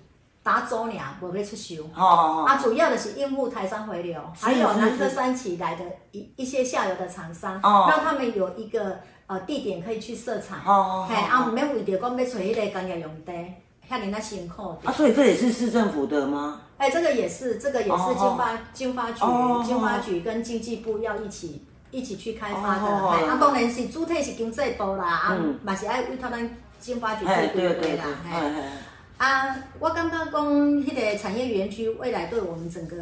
[0.42, 1.88] 打走尔，无要出售。
[1.92, 5.10] 好好好，啊，主要的是应付台商回流，是还有南科是。
[5.10, 7.86] 三期来的一一些下游的厂商，哦。
[7.88, 13.32] 让他们有一个呃地点可以去设厂，哦嘿，啊，唔免为着讲要找迄个工业用地，
[13.88, 14.76] 遐尼那辛苦。
[14.84, 16.60] 啊，所以这也是市政府的吗？
[16.78, 26.50] 哎，这个也是，这个也是哦经发经发局哦经发局跟经济部要一起一起去开发的，哦嘿，啊，当然是主体是经济部啦，啊嗯，嘛是爱委托咱
[26.82, 28.30] 经发局对对对，划啦，嘿。
[28.30, 28.62] 嘿嘿。
[29.18, 32.96] 啊，我感觉讲迄个产业园区未来对我们整个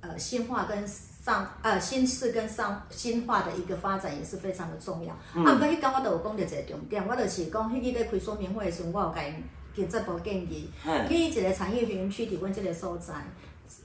[0.00, 5.16] 呃新化跟上呃新市跟上新化的一个发展也是非常的重要。
[5.34, 9.42] 嗯啊，毋过迄天我都有讲到一个重点，我就是讲迄日咧开说明会的时候，我有甲因
[9.74, 13.14] 经济部建议，嘿去一个产业园区伫阮即个所在。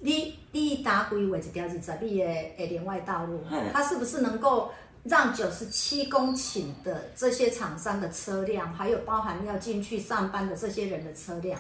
[0.02, 2.26] 你你打规划一条二十米的
[2.58, 3.42] 的连外道路，
[3.72, 4.70] 它是不是能够
[5.08, 11.60] 让九十七公顷的这些厂商的车辆，还有包含要进去上班的这些人的车辆，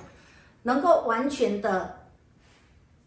[0.63, 1.97] 能够完全的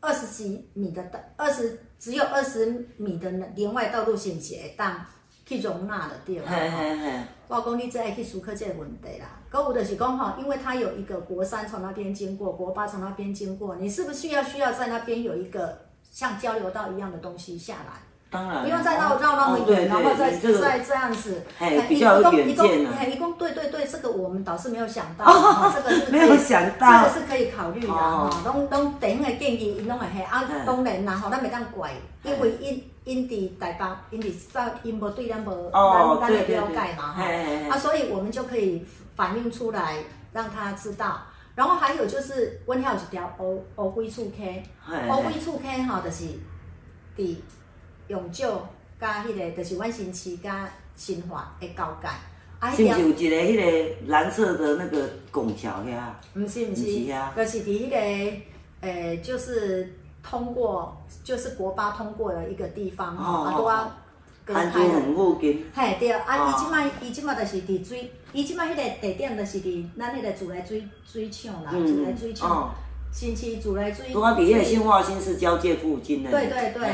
[0.00, 1.04] 二十几米的
[1.36, 5.04] 二十只有二十米的连外道路线会当
[5.44, 6.50] 去容纳的对吧？
[6.50, 9.40] 嘿嘿嘿，我讲你这爱去思考这个问题啦。
[9.50, 18.00] 购物的是讲哈，因为它有一个国三从那边经过，国八从那边经过，你是不是要需要在那边有一个像交流道一样的东西下来？
[18.30, 22.64] 当然，不用再绕绕那么远，然后再再这样子，嘿哎比较有一共远见啊。
[22.64, 25.26] 一共哎一共对对对，这个我们倒是没有想到，
[25.74, 27.08] 这个是可以没有想到。
[27.08, 28.30] 这个是可以考虑的哦。
[28.32, 28.42] 哈。
[28.44, 36.56] 拢拢地方的建议，因拢会嘿啊嗯，当然啦吼，咱袂当怪，因为因因伫台北，因伫在因无对咱无哦咱咱的对对。
[36.56, 37.24] 对了解嘛哈
[37.70, 39.96] 啊，所以我们就可以反映出来，
[40.32, 41.20] 让他知道。
[41.56, 44.62] 然后还有就是，阮遐有一条乌乌龟厝溪，
[45.08, 46.24] 乌龟厝溪吼，就是
[47.18, 47.36] 伫
[48.10, 48.60] 永久
[49.00, 52.08] 甲迄个，就是阮新市甲新化的交界。
[52.58, 56.10] 啊，是不迄条是有一个迄个蓝色的那个拱桥遐？
[56.34, 58.36] 毋是毋不是是啊，就是伫迄个
[58.80, 63.96] 呃，就是通过，就是国八通过的一个地方吼，啊，哦拄啊
[64.44, 64.92] 隔安珠开了。
[64.92, 72.74] 园附近，嘿，对，啊，哦伊即摆伊即摆就是伫水，伊即摆迄个地点就是伫咱迄个自来水水厂啦，自来水哦厂，，
[73.12, 74.12] 新市自来水。
[74.12, 76.30] 拄啊伫迄个新化新市交界附近的。
[76.30, 76.88] 对对对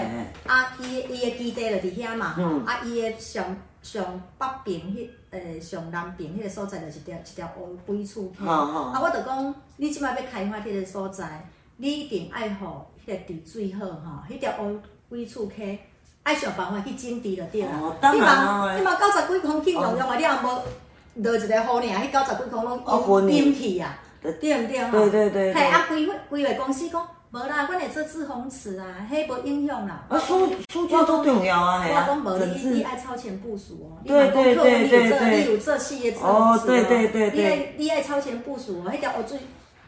[0.47, 3.45] 啊，伊的伊的基地就伫遐嘛，嗯啊，伊的上
[3.83, 8.45] 上北边迄，诶，上南边迄个所在就是一条一条乌龟厝溪。
[8.45, 12.67] 好好啊，我就讲，你即摆要开发迄个所在，你一定爱互
[13.07, 15.79] 迄个地水好吼，迄条乌龟厝溪。
[16.23, 17.79] 爱想办法去整治就对啦。
[17.81, 23.97] 哦当然啊你嘛你嘛九十几公顷用用啊，你也无落一个雨尔，迄九十几公拢哦昏去淹去啊，
[24.33, 24.91] 对毋对吼？
[24.91, 30.05] 对对对对嘿，啊，规规划公司讲，无啦，阮会做自红池啊，迄无影响啦。
[30.09, 32.85] 啊，数数据都重要啊，嘿啊我讲无，，整你你治。
[32.85, 33.99] 爱超前部署哦。
[34.05, 39.39] 对对对你有做对对你有做企业测哦试对对对对你爱你爱超前部署哦，迄条乌水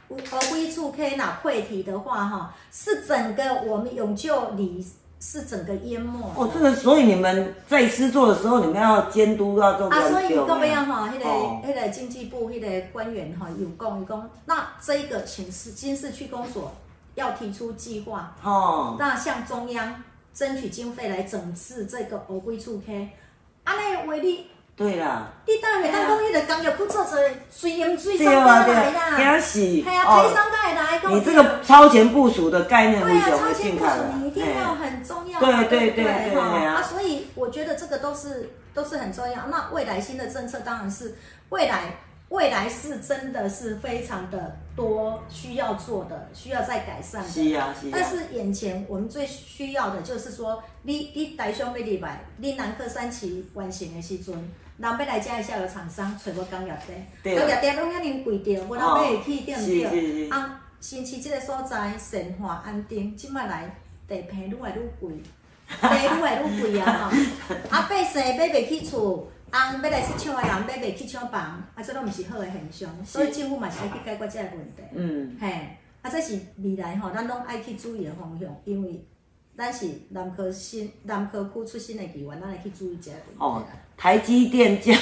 [0.08, 0.16] 乌
[0.50, 4.84] 龟处 K 哪溃体的话哈，是整个我们永救里
[5.20, 6.18] 是整个淹没。
[6.36, 11.62] 哦，这个所以你们在施作的时候，你们要监督要做啊，所以有各位啊哈，迄个哦。
[11.64, 16.72] 迄个经济部迄个官员哈有讲，伊讲那这一个请市金市区公所
[17.14, 20.02] 要提出计划，哦，那向中央
[20.32, 23.10] 争取经费来整治这个乌龟处 K，。
[23.64, 24.46] 安尼话你，
[24.78, 27.18] 对啦，你当然袂当讲迄个工业区做做
[27.50, 31.16] 水淹水对商啊对家来啊，啦，惊死系啊，台商家会来讲。
[31.16, 33.90] 你这个超前部署的概念，对啊，超前部署？
[34.20, 39.48] 你一定要哎很重要啊，对对对不对啊啊，所以我觉得这个都是都是很重要。
[39.48, 41.16] 那未来新的政策当然是
[41.48, 41.96] 未来
[42.28, 47.28] 未来是真的是非常的多需要做的，需要再改善的。
[47.28, 54.34] 是啊是啊，但是眼前我们最需要的就是说，你你台商要礼拜，你南科三期完成的时阵，
[54.78, 56.72] 人要来遮的下游厂商找无工业
[57.22, 60.28] 地，工业地拢遐尼贵着，无人买会起，对毋对？
[60.28, 63.68] 是啊，新市即个所在神化安定，即摆来
[64.06, 65.10] 地皮愈来愈贵，
[65.80, 67.16] 地愈来愈贵啊吼！
[67.70, 74.82] 啊，百姓买袂起厝，翁要来去抢的人买袂起抢房，啊，这拢毋是好的现象，所以政府嘛是爱去解决这个问题。
[74.94, 79.04] 嗯，嘿，啊，这是未来吼，咱拢爱去注意的方向，因为
[79.58, 83.64] 咱是南科新南科区出身的议员，咱来去注意一下哦。，
[83.96, 84.94] 台积电加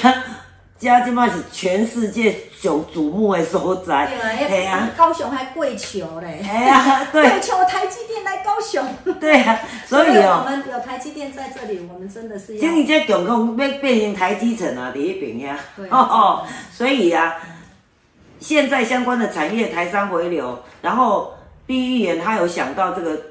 [0.79, 8.83] 加即摆是全世界上瞩目的所在，对嘿啊啊，，高雄还跪求嘞，哎呀， 对跪求台积电来高雄。
[9.19, 12.73] 对啊， 所以我哦，们有台积电在这里，我们真的是要今。
[12.73, 17.35] 年这总共要变成台积城啊，第一边呀对，哦哦，所以啊，
[18.39, 21.35] 现在相关的产业台商回流，然后
[21.67, 23.21] 第一眼他有想到这个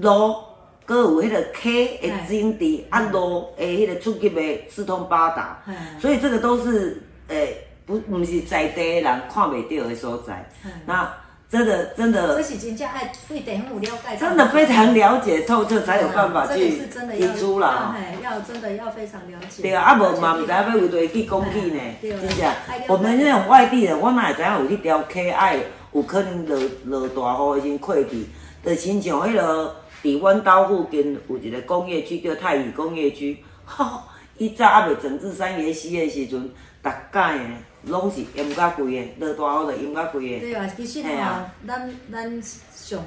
[0.00, 0.36] 路，
[0.84, 11.12] 搁有迄个 K 的经济，啊路的迄个出入的四通八达，嗯所以这个都是诶、不毋是在地的人看袂到的所在嗯，那
[11.50, 16.78] 真的真这的是真正爱对地方有了解，真的非常了解透彻，才有办法去
[17.16, 17.96] 提出啦。
[18.22, 19.62] 要真的要非常了解。
[19.62, 22.52] 对啊，啊无嘛毋知要有对去讲起呢，对真正。
[22.88, 25.58] 我们那种外地人，我哪会知影有迄条 K 爱
[25.92, 28.28] 有可能落落大雨的时阵溃堤，
[28.62, 34.02] 就亲像迄落伫阮兜附近有一个工业区叫太乙工业区，吼，
[34.36, 36.40] 伊早还未整治三爷溪的时阵，
[36.82, 37.40] 逐届的
[37.84, 40.40] 拢是淹甲规的，落大雨就淹甲规的。
[40.40, 42.42] 对啊，其实吼嘿啊，咱咱
[42.72, 43.04] 上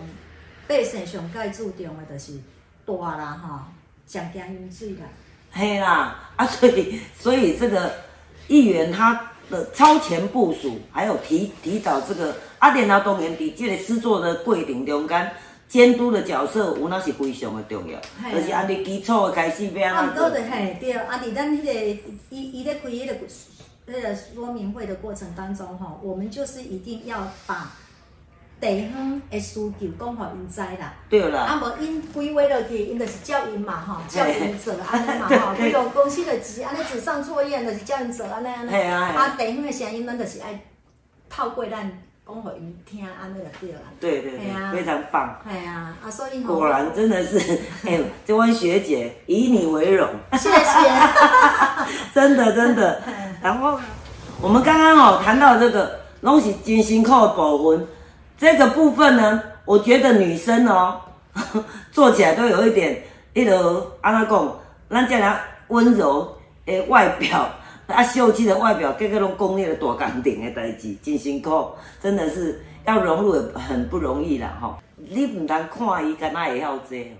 [0.67, 2.33] 百姓上该注重的就是
[2.85, 3.59] 大啦吼，
[4.05, 5.07] 上惊淹水啦。
[5.51, 7.93] 嘿啦，啊，所以所以这个
[8.47, 15.31] 议员他的超前部署，还有提提早这个啊，然后当然伫这个施作的过程中间，
[15.71, 17.97] 监督的角色有那是非常的重要，
[18.29, 20.45] 就是按你基础的开始要啊，安怎做毋过就。
[20.45, 21.73] 嘿对，啊，伫咱迄、个
[22.29, 23.13] 伊伊咧开迄个
[23.87, 27.71] 迄个说明会的过程当中吼，我们就是一定要把
[28.59, 30.93] 地方的需求讲互因知啦。
[31.09, 35.55] 对啦，啊，无因规划落去，因就是叫因嘛吼，叫因做安尼嘛吼。
[35.55, 38.75] 对比如公司就是安尼纸上作业，就是叫因做安尼安尼。
[38.75, 40.59] 啊，地方的声音，咱就是爱
[41.29, 41.89] 透过咱
[42.31, 43.79] 讲互因听，安尼就对啦。
[43.99, 45.37] 对对对非常棒。
[45.49, 47.37] 系啊，啊，所以，果然真的是，
[47.85, 50.55] 哎、这位学姐以你为荣，谢谢。
[52.15, 53.01] 真的真的。
[53.41, 53.77] 然后
[54.41, 57.87] 我们刚刚哦谈到这个拢是真辛苦的部分，
[58.37, 61.01] 这个部分呢，我觉得女生哦
[61.91, 63.03] 做起来都有一点
[63.33, 64.55] 那个安娜讲，
[64.89, 67.49] 咱这样温柔的外表。
[67.91, 71.69] 啊，秀气的外表，个个拢讲那个大工程的代志，真辛苦，
[72.01, 74.77] 真的是要融入很不容易啦吼。
[74.97, 77.13] 你唔通看伊，敢若会晓这哦。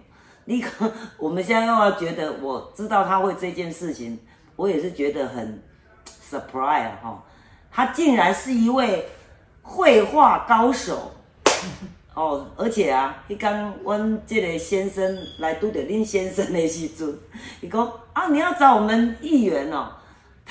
[0.46, 4.18] 你可，我们现在又要觉得，我知道他会这件事情，
[4.56, 5.62] 我也是觉得很
[6.30, 7.24] surprise 啊哈。
[7.72, 9.08] 他竟然是一位
[9.62, 11.12] 绘画高手
[12.14, 17.18] 哦，而且啊，迄刚阮这个先生来拄着恁先生的时阵，
[17.62, 19.90] 伊讲啊，你要找我们议员哦，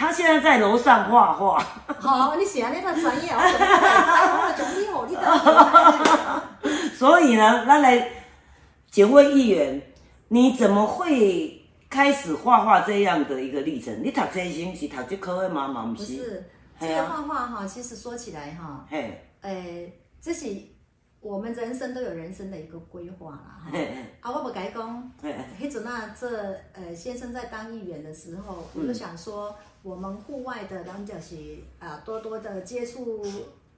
[0.01, 1.59] 他现在在楼上画画。
[1.98, 3.76] 好，你写安尼那专业，我怎么会
[4.09, 4.11] 知？
[4.40, 8.09] 我奖励我，你都所以呢，那来
[8.90, 9.82] 请问议员，
[10.28, 14.03] 你怎么会开始画画这样的一个历程？
[14.03, 15.68] 你读这些是读这科的吗？
[15.68, 16.16] 嘛不是？
[16.16, 16.44] 不是
[16.80, 19.53] 这个画画哈，其实说起来哈，嘿，呃，
[20.18, 20.46] 这是
[21.20, 23.70] 我们人生都有人生的一个规划啦哈。
[23.70, 26.26] 嘿，啊，我不该讲，嘿，迄阵啊，这
[26.72, 31.37] 呃先生在当议员的时候，嗯我就想说，我们户外的，咱就是
[31.78, 33.24] 啊多多的接触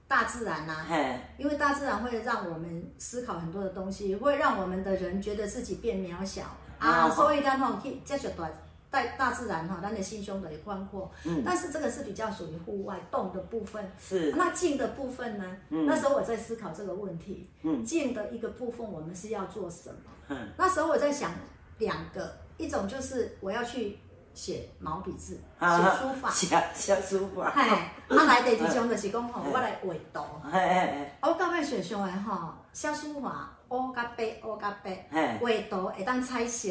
[0.07, 6.43] 大自然呐、嘿，因为大自然会让我们思考很多的东西，会让我们的人觉得自己变渺小
[6.77, 8.49] 啊，哦所以咱吼去接触大
[8.91, 11.09] 大大自然哈，咱的心胸的宽阔。
[11.23, 13.83] 嗯，但是这个是比较属于户外动的部分。
[13.97, 14.31] 是。
[14.37, 15.57] 那静的部分呢？
[15.69, 15.87] 嗯。
[15.87, 17.49] 那时候我在思考这个问题。
[17.63, 17.83] 嗯。
[17.83, 20.11] 静的一个部分，我们是要做什么？
[20.27, 20.49] 嗯。
[20.57, 21.31] 那时候我在想
[21.79, 23.97] 两个，一种就是我要去
[24.33, 25.67] 写毛笔字，写
[25.99, 26.29] 书法。
[26.31, 27.51] 写写书法。
[27.55, 27.69] 嘿，
[28.17, 30.25] 啊来第二种就是讲吼，我来画图。
[30.51, 31.11] 嘿嘿嘿。
[31.21, 33.49] 我到尾想想的吼，写书法。
[33.69, 35.07] 乌甲白，乌甲白，
[35.41, 36.69] 画图会当彩色，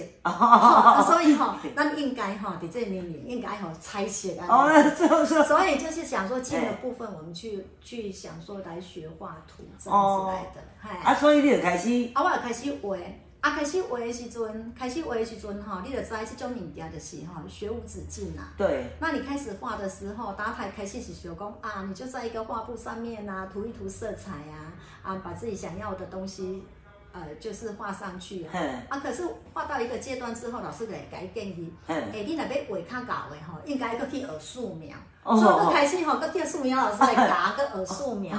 [1.05, 4.71] 所以吼，咱应该吼，伫这年龄应该吼彩色啊。
[5.45, 10.61] 所以就是想说，静的部分，我们去去想说来学画图这样子来的。
[11.05, 12.97] 啊，所以你就开始，啊，我就开始画，
[13.43, 18.55] 啊，开始画的时阵，开始画的时阵吼，你就知这种物件就是吼，学无止境啊。
[18.57, 18.87] 对。
[19.01, 24.73] 那你开始画的时候，打开开始是学讲啊，你就在一个画布上面啊，涂一涂色彩啊，
[25.03, 26.65] 啊，把自己想要的东西。
[27.15, 28.53] 呃，就是画上去啊，
[28.89, 29.23] 啊，可是
[29.53, 38.35] 画到一个阶段之后，老师给改建议，哎，你那边画较搞的吼，应该搁去学素描，所以我开始吼，搁叫素描老师来教， 搁学素描，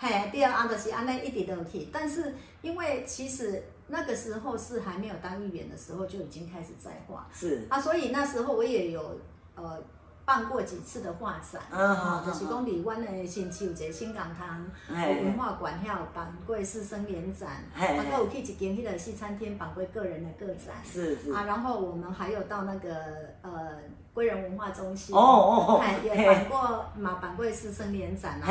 [0.00, 3.62] 嘿，第二啊，就是安尼一直都去，但是因为其实
[3.94, 7.66] 那个时候是还没有当议员的时候，就已经开始在画，是。
[7.70, 9.20] 啊，所以那时候我也有
[9.54, 9.80] 呃。
[10.26, 21.30] 办过几次的画展，啊，就是讲里湾的新区有一个新港滩文化馆，还有办过师生联展，啊，还有去一间迄个西餐厅办过个人的个展，是是。
[21.30, 22.96] 啊，然后我们还有到那个
[23.42, 23.82] 呃
[24.14, 28.46] 归人文化中心，哦哦哦，也办过嘛，办过师生联展啊，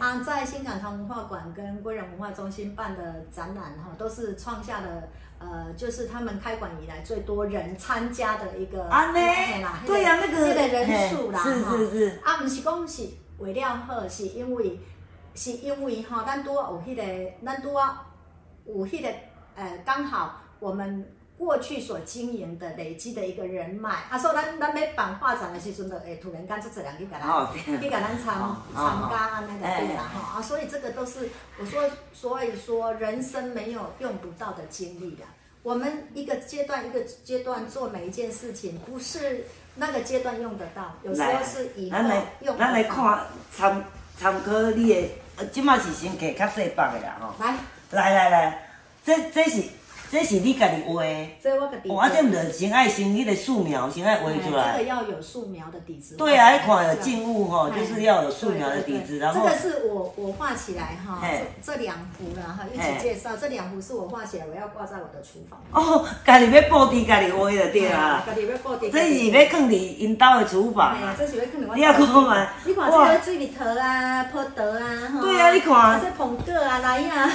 [0.00, 5.04] 啊，在新港滩文化馆跟归人文化中心办的展览哈，都是创下了。
[5.38, 9.20] 呃，就是他们开馆以来最多人参加的一个啊，呢，
[9.86, 13.06] 对呀，那个那个人数啦，是是是，啊，不是讲是
[13.38, 14.80] 为了好，是因为
[15.34, 17.80] 是因为哈，咱多有迄个，咱多
[18.64, 19.08] 有迄个，
[19.54, 21.06] 呃，刚好我们。
[21.38, 28.34] 过去所经营的累积的一个人脉，啊，所以咱咱要办画展的时阵，就会突然间就这样去给咱，去给咱参
[28.74, 31.28] 参加啊那个对啦哈啊，所以这个都是
[31.58, 31.82] 我说，
[32.14, 35.24] 所以说人生没有用不到的经历的。
[35.62, 41.98] 我们一个阶段一个阶段做每一件事情，不是那个阶段用得到，有时候是以后
[42.40, 42.56] 用。
[42.56, 43.84] 咱来看参
[44.16, 47.34] 参考你的，呃，即马是先摕较细版的啦吼。
[47.90, 48.68] 来来来来，
[49.04, 49.62] 这这是。
[50.10, 51.02] 这是你家己画，
[51.42, 51.90] 这我家己。
[51.90, 54.78] 我这唔着先爱先迄个素描，先爱画出来。
[54.78, 56.16] 这个要有素描的底子。
[56.16, 59.40] 对啊，一看有静物吼，就是要有素描的底子，然后。
[59.40, 61.20] 这个是我我画起来哈，
[61.60, 63.36] 这两幅了哈，一起介绍。
[63.36, 65.60] 这两幅是我画起来，我要挂在我的厨房。
[65.72, 68.22] 哦，家己要布置，家己画的对啊。
[68.24, 68.90] 家己要布置。
[68.90, 70.96] 这是要放伫因兜的厨房。
[71.18, 71.74] 这是要放伫我。
[71.74, 72.48] 你要看嘛？
[72.64, 76.00] 你看这个水蜜桃啊，葡萄啊，对啊，你看。
[76.00, 77.30] 这捧个啊，来呀。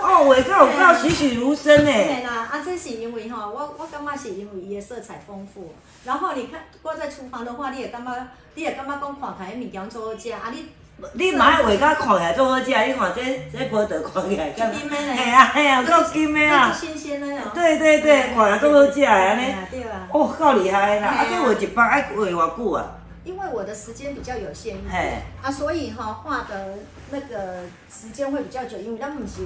[0.00, 2.05] 哦，画到有够栩栩如生呢。
[2.06, 2.96] 对啦，啊这是。
[2.96, 10.50] 因为哈，我我感觉是因为伊的色彩丰富，然后你看挂在厨房的话，你也感觉，你也感觉讲看起来物件做好食啊！
[10.50, 10.66] 你
[11.12, 16.72] 你买画甲看起来做好食，你看这这葡萄看起来，金的嘿啊系啊，够金的啊！
[16.72, 17.50] 新鲜的哦。
[17.52, 19.54] 对对对，看起来做好食的安尼。
[19.70, 20.08] 对啊。
[20.10, 21.08] 哦，够厉害啦！
[21.08, 22.92] 啊，这画一包爱画偌久啊？
[23.24, 26.78] 因为我的时间比较有限一点啊，所以哈画的
[27.10, 29.44] 那个时间会比较久，因为咱不是。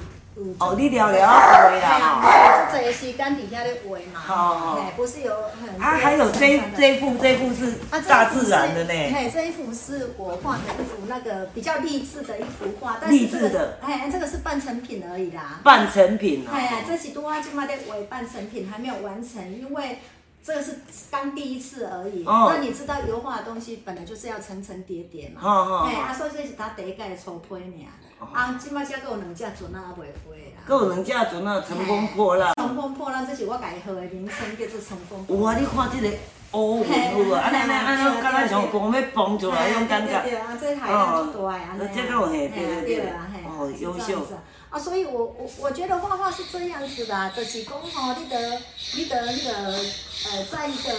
[0.58, 5.68] 哦，你聊聊画啦，就这些时间底下的画嘛，哎，不是有很。
[5.80, 7.72] 啊，还有这这幅这幅是
[8.08, 8.90] 大自然的呢。
[8.90, 13.78] 嘿，这一幅是我画的一幅那个比较励志的一幅画，励志的。
[13.82, 15.60] 哎，这个是半成品而已啦。
[15.62, 16.46] 半成品。
[16.50, 19.98] 哎，这是多啊，今嘛的为半成品还没有完成，因为
[20.42, 20.78] 这个是
[21.10, 22.24] 刚第一次而已。
[22.24, 22.50] 哦。
[22.54, 25.40] 那你知道油画的东西本来就是要层层叠叠嘛。
[25.42, 25.88] 哦哦。
[25.88, 27.86] 哎，啊，所以这是他第一盖的初胚呢。
[28.20, 30.62] 啊，即摆才搁有两只船啊，未飞啦。
[30.66, 32.54] 搁有两只船啊，乘风破浪。
[32.56, 35.24] 乘风破浪，这是我家己号的名称，叫做乘风。
[35.28, 36.16] 有啊，你看这个
[36.58, 40.20] 乌云有啊，安尼安尼安尼，敢若像讲要崩出来那种感觉。
[40.22, 43.12] 对啊，这海浪大啊，这个有嘿，对对对，
[43.46, 44.26] 哦，优秀。
[44.68, 48.60] 啊，所以我我我觉得画画是这样子的，就是讲吼，你得
[48.96, 50.92] 你得那个呃，在一个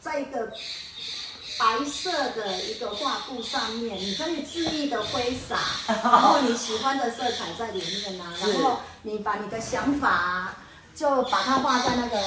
[0.00, 0.50] 在一个。
[1.56, 5.56] 白色的一个画布上面，你可以恣意的挥洒，
[6.02, 10.56] 然后你喜欢的色彩在里面啊，然后你把你的想法
[10.96, 12.18] 就把它画在那个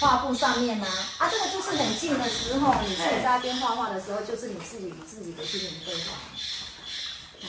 [0.00, 0.86] 画布上面啊，
[1.18, 6.12] 啊，这个就是很静的时候，你自己在那边画画的时候，就是你自己与自己的心灵对话。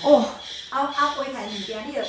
[0.03, 0.25] 哦，
[0.69, 2.01] 啊啊，画台物件，你就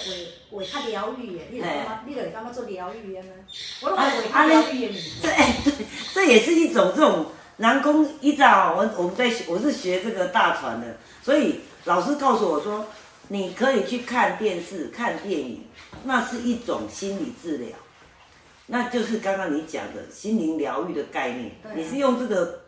[0.51, 3.35] 画画较疗愈的，你就感觉，你就感觉做疗愈的吗？
[3.83, 4.93] 我都画较疗愈的物件。
[5.23, 7.27] 对对，这也是一种这种。
[7.59, 12.87] 南宫一早，我我们在我是学这个大船的，所以老师告诉我说，
[13.29, 15.67] 你可以去看电视、看电影，
[16.05, 17.69] 那是一种心理治疗，
[18.67, 21.53] 那就是刚刚你讲的心灵疗愈的概念。
[21.77, 22.63] 你是用这个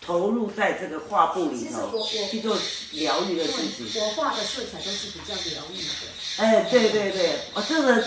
[0.00, 2.58] 投入在这个画布里头去做
[2.92, 4.02] 疗愈的事情。
[4.02, 6.42] 我画的色彩都是比较疗愈的。
[6.44, 8.04] 哎，对对对，哦，这个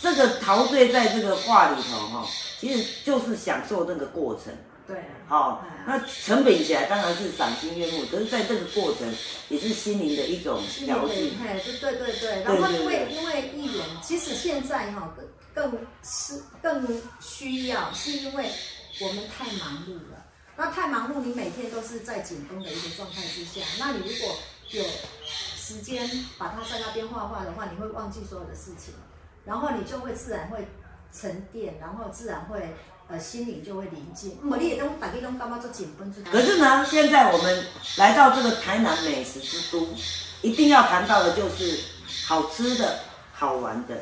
[0.00, 2.26] 这个陶醉在这个画里头哈、
[2.58, 4.54] 其实就是享受那个过程。
[4.86, 9.12] 对，好、哎那成本起来当然是赏心悦目，可是在这个过程
[9.48, 11.32] 也是心灵的一种疗愈。
[11.40, 12.42] 嘿，对对对对。
[12.44, 15.12] 然后因对为因为艺人，其实现在哈
[15.54, 18.48] 更更是更需要，是因为
[19.00, 20.24] 我们太忙碌了。
[20.56, 24.36] 那太忙碌，你每天都是在紧绷的一个状态之下，那你如果
[24.70, 24.84] 有
[25.56, 26.08] 时间
[26.38, 28.94] 把它在那边画画的话，你会忘记所有的事情，
[29.44, 30.68] 然后你就会自然会
[31.12, 32.74] 沉淀，然后自然会
[33.12, 34.38] 呃心灵就会宁静。
[34.42, 36.12] 我，你也都大家都干嘛做紧绷？
[36.32, 37.66] 可是呢，现在我们
[37.98, 39.86] 来到这个台南美食之都，
[40.40, 41.78] 一定要谈到的就是
[42.26, 43.00] 好吃的、
[43.34, 43.94] 好玩的。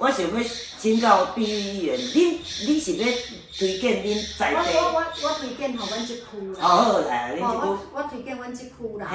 [0.00, 0.48] 我想要
[0.78, 3.06] 请教毕玉议员，恁你是要
[3.58, 4.56] 推荐恁在地？
[4.56, 6.22] 我我我我推荐吼，阮即区
[6.54, 6.58] 啦。
[6.62, 9.06] 哦，好来，恁哦，这我我推荐阮即区啦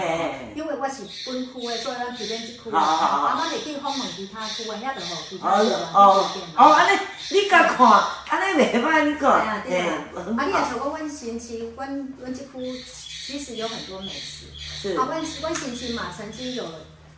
[0.56, 2.80] 因为我是本区的，所以咱推荐即区啦。
[2.80, 7.00] 好好好啊，咱会去访问其他区的，遐就吼其他哦区的哦推荐哦，安尼
[7.32, 12.84] 你甲看，安尼袂歹，你对啊看，对啊，很啊，你也好，想讲阮新区，阮阮即区
[13.26, 14.46] 其实有很多美食。
[14.56, 16.64] 是啊，阮阮新区嘛，曾经有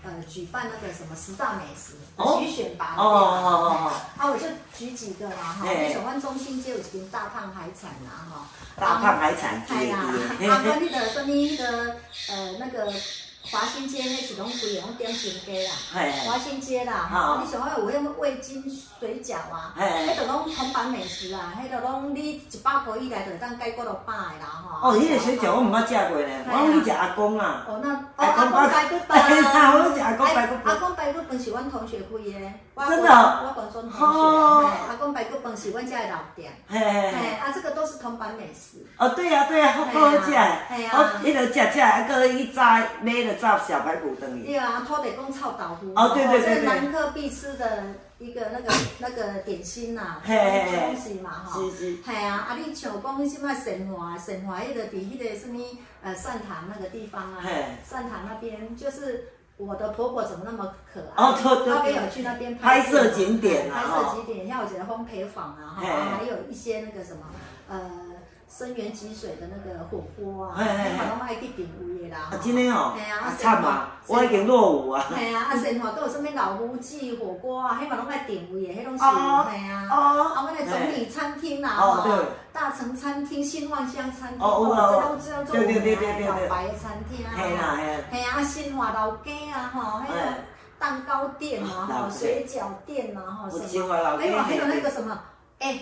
[0.07, 3.11] 呃举办那个什么十大美食哦举选拔哦哦
[3.43, 4.47] 哦哦啊，我就
[4.77, 8.47] 举几个啦哈，嘿你喜欢中心街有一间大胖海产啦哈，
[8.79, 9.99] 大胖海产哎呀，
[10.39, 11.95] 街 啊，阮迄个什么迄个
[12.29, 12.91] 呃那个
[13.49, 15.71] 华新街，迄是拢规个拢点心街啦。
[15.93, 18.63] 嘿，华新街啦，好吼，你想看有迄味精
[18.99, 24.89] 水饺啊，嘿迄个拢铜板美食啊，迄个拢你一百块以内就会当解决落百的啦吼。
[24.89, 27.65] 哦，迄个水饺我毋捌食过咧，我拢去食阿公啊。
[27.69, 38.85] 哦，那哦，阿公排骨饭哎呀我都吃阿公排骨饭阿公排骨饭是阮同学开的，我真的哦我广州同哦学，嘿阿公排骨饭是阮家的老店，嘿嘿啊，这个都是铜板美食。
[38.97, 40.37] 哦，对呀、对呀、好好食的。
[40.69, 44.45] 嘿啊哦，迄个食食，啊，个一炸买了炸小排骨等于。
[44.45, 45.91] 对啊，土地公臭豆腐。
[45.95, 47.83] 哦对对对对南科必吃的
[48.19, 51.59] 一个那个 那个点心呐，嘿嘿嘿东西嘛哈。
[51.59, 51.95] 是是。
[52.03, 55.59] 系啊，啊你像讲什么神华，神华迄个伫迄个什么
[56.03, 59.29] 呃善堂那个地方啊嘿，善堂那边就是。
[59.57, 61.23] 我的婆婆怎么那么可爱？
[61.23, 61.73] 哦对对对。
[61.73, 64.15] 那边有去那边拍摄摄景点啊拍哦。
[64.15, 65.87] 摄景点，像我觉得烘焙坊啊，哈，嘿。
[65.87, 67.23] 还有一些那个什么
[67.69, 67.91] 呃
[68.49, 72.29] 生源积水的那个火锅啊，嘿嘿嘿迄嘛拢爱去订位的啦。
[72.31, 72.93] 啊，真的哦。
[72.95, 73.91] 嘿啊，啊，惨啊！
[74.07, 75.05] 我已经落伍啊。
[75.15, 79.87] 系啊，啊，生活都有什物老母鸡火锅啊，迄嘛拢爱定位的，迄拢是哦系啊。
[79.91, 87.29] 哦啊，阮的总理餐厅啦，哦大成餐厅、新望乡餐厅，哦有啊有啊这拢这种做对对对有名的对对对老牌的餐厅啊。
[87.35, 90.13] 嘿啦嘿啦系啊，新华老街啊，吼，迄个
[90.79, 95.19] 蛋糕店啊， 吼，水饺店啊，吼，什么，新华老街还有还有那个什么，
[95.59, 95.79] 哎。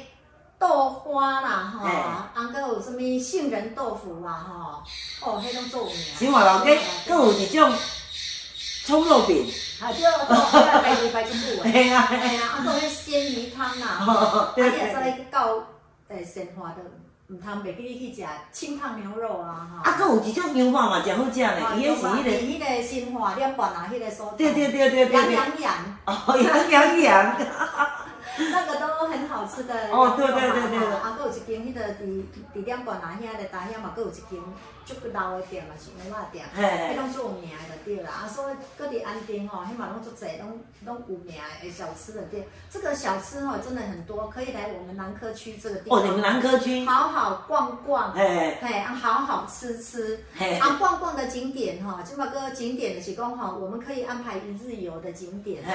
[0.58, 4.84] 豆花啦，吼，嘿啊，搁有什物杏仁豆腐啦，吼，
[5.32, 5.95] 哦，迄种做有名。
[6.18, 7.74] 新华老街，佫有一种
[8.86, 9.45] 葱肉饼。
[9.82, 12.08] 啊，对，哦，白鱼白金布诶，嘿啊。
[12.10, 15.58] 哎呀，啊，还有迄鲜鱼汤啊，哦吼，啊，你对也再到
[16.08, 16.78] 诶神华的，
[17.28, 19.91] 毋通袂记你去食清汤牛肉啊，吼。
[19.91, 21.76] 啊，佫有一种牛肉嘛，真好食呢。
[21.76, 22.30] 伊迄是迄个。
[22.32, 24.38] 迄个新华两馆啊，迄个所在。
[24.38, 25.32] 对对对对对羊。
[25.32, 25.74] 羊羊，
[26.06, 27.38] 哦，羊羊羊。
[28.38, 29.73] 那个都很好吃的。
[29.91, 32.23] 哦对对对对对啊，搁有一间迄个伫
[32.53, 34.39] 伫两馆啊，遐个大遐嘛，搁有一间
[34.86, 38.11] 足老的店嘛，是牛肉店，迄拢做有名的就对啦。
[38.11, 42.45] 啊，所以搁伫安定吼，迄嘛拢足济，拢拢有名的小吃的店。
[42.69, 45.99] 这个小吃吼真的很多，可以来我们南科区这个地方。
[45.99, 46.86] 哦，你们南科区。
[46.86, 48.13] 好好逛逛。
[48.13, 48.57] 嘿。
[48.61, 55.73] 嘿，啊，好好吃吃，嘿啊，逛逛的景点哈，即嘛个景点的是讲哈，我们可以安排一日游的景点，嘿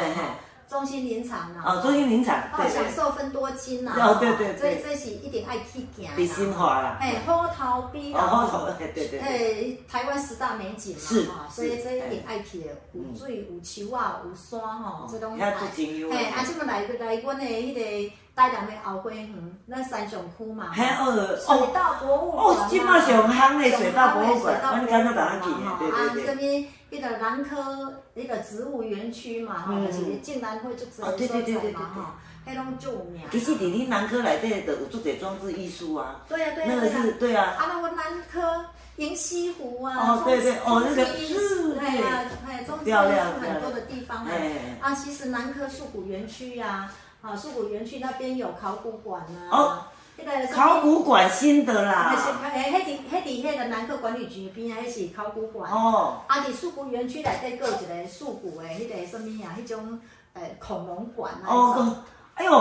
[0.70, 2.38] 中心林场啊，哦，中心林场。
[2.52, 2.64] 哦。
[2.72, 6.96] 享受分多金啦，哦对对对这这是一定爱去行比心花啦。
[7.00, 8.72] 哎，虎头比啦，哦，好头。
[8.78, 9.18] 对对对。
[9.18, 10.94] 诶，台湾十大美景
[11.26, 16.36] 嘛，哈，所以是这一定爱去的，有水有树啊，有山吼，这拢遐足真优嘿，啊。
[16.38, 19.28] 啊，即么来来阮的迄个台南的后花园，
[19.68, 26.26] 咱三上区嘛，嘿哦水哦稻博物馆啊哦，即摆上夯的水稻博物馆，稻阮刚刚打算去的，对啊。
[26.26, 33.22] 这边迄个南科迄个植物园区嘛，吼，嗯就是进南会做植物对对对所在嘛，吼，迄拢足有名。
[33.30, 38.64] 其实伫你南科内底就有足侪装置艺术啊，对啊对啊那个是，对啊，啊，那我南科
[38.96, 41.38] 银溪湖啊，哦对对哦那个艺术
[41.74, 43.26] 是哎呀，哎，中之艺漂亮。
[43.34, 46.90] 术很多的地方哎哎，啊，其实南科树谷园区呀，
[47.22, 49.78] 啊，树谷园区那边有考古馆啊，哦，
[50.18, 55.70] 迄个考古馆新的那是啦，诶，迄伫迄伫迄个南科管理局边啊，迄是考古馆。
[55.70, 60.00] 哦，啊，伫树谷园区内底，佫有一个树谷的迄个什物啊，迄种
[60.34, 61.88] 诶恐龙馆那一种。
[61.88, 61.96] 哦，
[62.34, 62.52] 哎呦，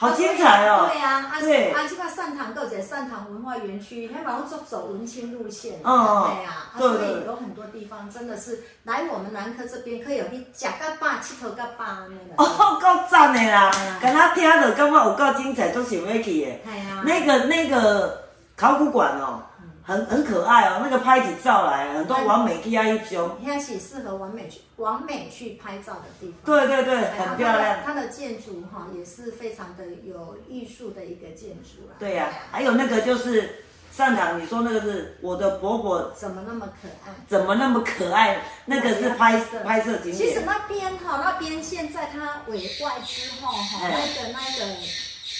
[0.00, 0.88] 好精彩哦！
[0.92, 5.80] 对啊，啊对啊，这个善堂够在善堂文化园区，还往走走文青路线。
[5.82, 12.36] 哦对啊，所以有很多地方真的是来我们南科这边，可以有你食个饱、佚佗个饱安尼啦。
[12.36, 13.72] 哦，够赞的啦！
[14.00, 16.30] 刚刚听着感觉有够精彩，都想要去的。
[16.30, 16.46] 系
[16.88, 18.22] 啊，那个那个
[18.56, 19.42] 考古馆哦，
[19.88, 23.38] 很很可爱哦，那个拍起照来很多完美 K I 一种。
[23.42, 26.34] 现在是适合完美去完美去拍照的地方。
[26.44, 27.78] 对对对，很漂亮。
[27.86, 31.96] 它的建筑哈也是非常的有艺术的一个建筑啦。
[31.98, 37.14] 对呀、还有那个就是上堂，你说那个是我的伯伯怎么那么可爱？
[37.26, 38.42] 怎么那么可爱？
[38.66, 40.16] 那个是拍摄拍摄景点。
[40.16, 44.74] 其实那边哈，那边现在它委外之后哈，哎那个那个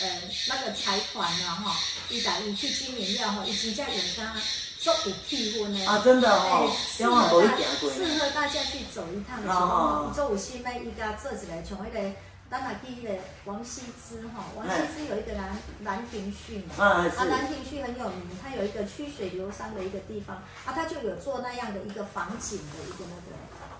[0.00, 1.76] 呃那个财团啊哈，
[2.08, 4.34] 伊来伊去经营了哈，伊真正用它
[4.78, 7.56] 做有气氛的啊，真的哦哎，适合大。
[7.92, 12.10] 适合大家去走一趟的时哦候，做有心的伊家做起来，像那个。
[12.50, 13.14] 咱若去迄个
[13.44, 15.54] 王羲之哈，王羲之有一个兰
[15.84, 17.28] 兰亭序嘛，嗯，啊，是。
[17.28, 20.34] 兰亭序很有名，它有一个曲水流觞的一个地方，
[20.64, 23.36] 啊，它就有做那样的一个仿景的一个那个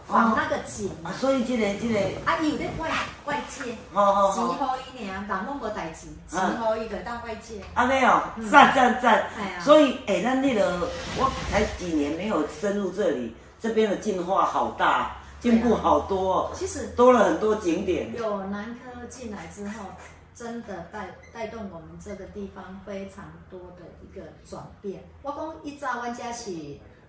[0.08, 2.90] 仿那个景所以这个这个，啊，伊有咧外
[3.26, 9.28] 外界，好好钱好，互伊尔，人拢无代志，钱互伊就当外界，安尼哦，赞赞赞。
[9.60, 18.14] 所以，哎、那那个我才几年没有深入这里，这边的进化好大，进步好多、哦，其实多了很多景点。
[18.14, 19.84] 有南科进来之后，
[20.34, 25.04] 真的带带动我们这个地方非常多的一个转变。
[25.22, 26.50] 我讲一早阮家是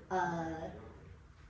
[0.09, 0.47] 呃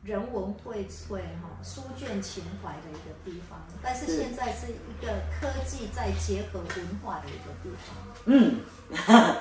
[0.02, 7.96] 人文荟萃哈、书卷情怀的一个地方，但是是现在是一个科技在结合文化的一个地方。
[8.26, 8.62] 嗯，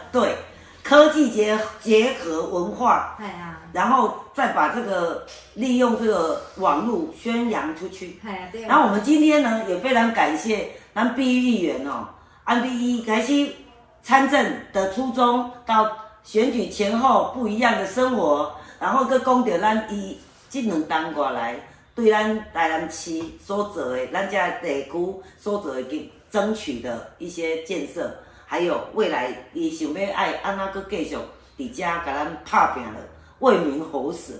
[0.10, 0.36] 对，
[0.82, 5.24] 科技结结合文化，哎呀，然后再把这个
[5.54, 8.18] 利用这个网络宣扬出去。
[8.24, 12.08] 哎啊，对然后我们今天呢，也非常感谢咱毕议员哦，
[12.42, 12.68] 安第
[12.98, 13.54] 一开始
[14.02, 20.18] 参政的初衷，到选举前后不一样的生活，然后佮讲到咱伊
[20.50, 21.56] 这两冬过来，
[21.94, 28.14] 对咱台南市所做的，咱这地区所做的给争取的一些建设，
[28.46, 31.16] 还有未来伊想要爱安怎佮继续
[31.58, 33.00] 伫遮甲咱拍拼了，
[33.40, 34.32] 为民喉舌。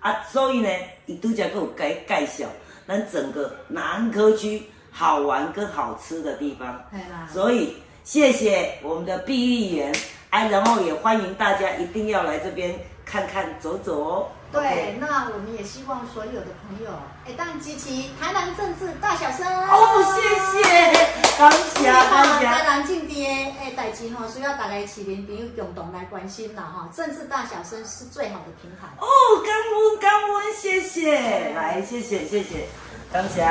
[0.00, 0.68] 啊，所以呢，
[1.06, 2.48] 伊拄则佮有介介绍
[2.88, 4.60] 咱整个南科区
[4.90, 6.84] 好玩跟好吃的地方，
[7.32, 9.94] 所以谢谢我们的毕议员，
[10.30, 12.74] 啊，然后也欢迎大家一定要来这边
[13.04, 14.28] 看看走走哦。
[14.52, 16.90] 对那我们也希望所有的朋友，
[17.26, 17.88] 哎，当然支持
[18.20, 19.46] 台南政治大小生。
[19.46, 20.20] 哦，谢
[20.52, 20.92] 谢，
[21.38, 22.06] 感谢感
[22.38, 26.88] 台，南政治的诶代志吼，需要大家市民朋友共同来关心啦哈。
[26.94, 28.88] 政治大小生是最好的平台。
[28.98, 29.06] 哦，
[29.42, 32.68] 感恩感恩，谢谢，来谢谢谢谢，
[33.10, 33.42] 感谢。